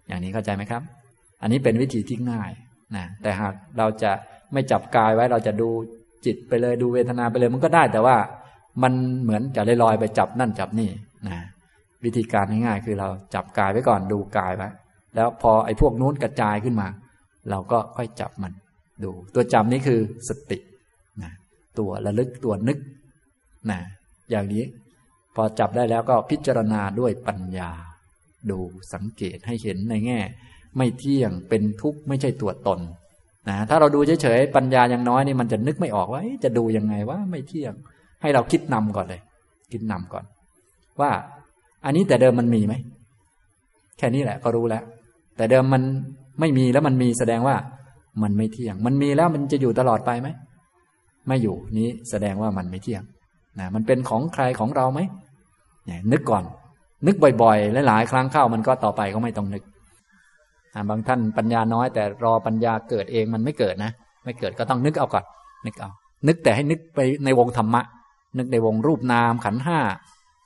[0.08, 0.82] อย่างนี้เข้าใจไหมครับ
[1.42, 2.50] อันนี้เป็นวิธีที่ง่าย
[2.96, 4.10] นะแต่หากเราจะ
[4.52, 5.68] ไม่จับกายไว้เราจะดู
[6.26, 8.16] จิตไปเลยดูเวทนาไปเลยมันก็ได้แต่ว่า
[8.82, 8.92] มัน
[9.22, 10.90] เหมือนจะลอยๆไปจับนั่นจับนี่
[11.28, 11.38] นะ
[12.04, 14.68] วิธีการง่ายๆคือเราจับกายไว้ก่อนดูกายไว้
[15.14, 16.88] แล้วพอไอ้พวกนู้นกระจายขึ้นมา
[17.50, 18.52] เราก็ค่อยจับมัน
[19.04, 20.58] ดู ตัวจำนี่คือสติ
[21.22, 21.32] นะ
[21.78, 22.78] ตัวระลึกตัวนึก
[23.70, 23.80] นะ
[24.30, 24.64] อย่างนี้
[25.34, 27.70] พอจับได้แล้วก็พิจารณาด้วยปัญญา
[28.50, 28.58] ดู
[28.92, 30.20] สังเกตให้เห็นในแง่
[30.76, 32.80] ไม่เที่ยงเป็นทุกข์ไม่ใช่ตัวตน
[33.48, 37.74] นะถ้าเราดูเฉยๆปัญญาอยังน้อยนี่มันจะนึกไม่ออกว่าจะดูยังไงว่าไม่เที่ยง
[38.22, 39.20] ให้เราคิดนำก่อนเลย
[39.72, 40.24] คิดนำก่อน
[41.00, 41.10] ว่า
[41.84, 42.74] อันนี้แต่เดิมมันมีไหม
[43.98, 44.84] แค่นี้แหละก็รู้แล้ว
[45.36, 45.82] แต่เดิมมัน
[46.40, 47.56] ไม่มีแล้วมันมีแสดงว่า
[48.22, 50.28] มันไม่เที่ยง มันมีแล้วมันจะอยู่ตลอดไปไหม
[51.28, 53.02] ไม่อยู่นี้แสดงว่ามันไม่เที่ยง
[53.58, 55.00] นะมันเป็นของใครของเราไหม
[55.86, 56.44] เนี่ยนึกก่อน
[57.06, 59.62] นึกบ่อยๆหลายๆครั้งเข้ามันก็ต่อไปก็ไม่ต้องนึก
[60.90, 63.90] บางท่านปัญญาน้อย แต่รอปัญญาเกิดเองมันไม่เกิดนะ
[64.24, 65.24] ไม่เกิดก็ต้องนึกเอาก่อน
[65.66, 65.90] นึกเอา
[66.28, 67.82] นึกแต่ให้นึกไปในวงธรรมะ
[68.38, 69.78] นึกในวงรูปนามขันห้า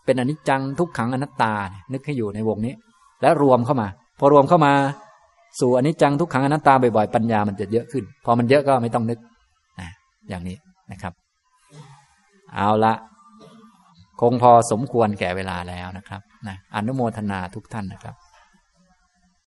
[0.05, 1.53] เป็นอนิจจังทุกขังอนัตตา
[1.93, 2.75] นึกให้อยู่ในวงนี้
[3.23, 3.89] แล้วรวมเข้ามา
[4.19, 4.73] พอรวมเข้ามา
[5.61, 9.19] สู่อนิจจังทุกขังอนัตตาบ่อยๆปัญญามันจะเยอะขึ้น พอมันเยอะก็ไม่ต้องนึก
[9.81, 9.89] นะ
[10.29, 10.57] อย่างนี้
[10.93, 11.13] นะครับ
[12.57, 12.95] เอาละ
[14.21, 18.15] คงพอสมควรแก่เวลาแล้วนะครับนะอนุโมทนาทุกท่านนะครับ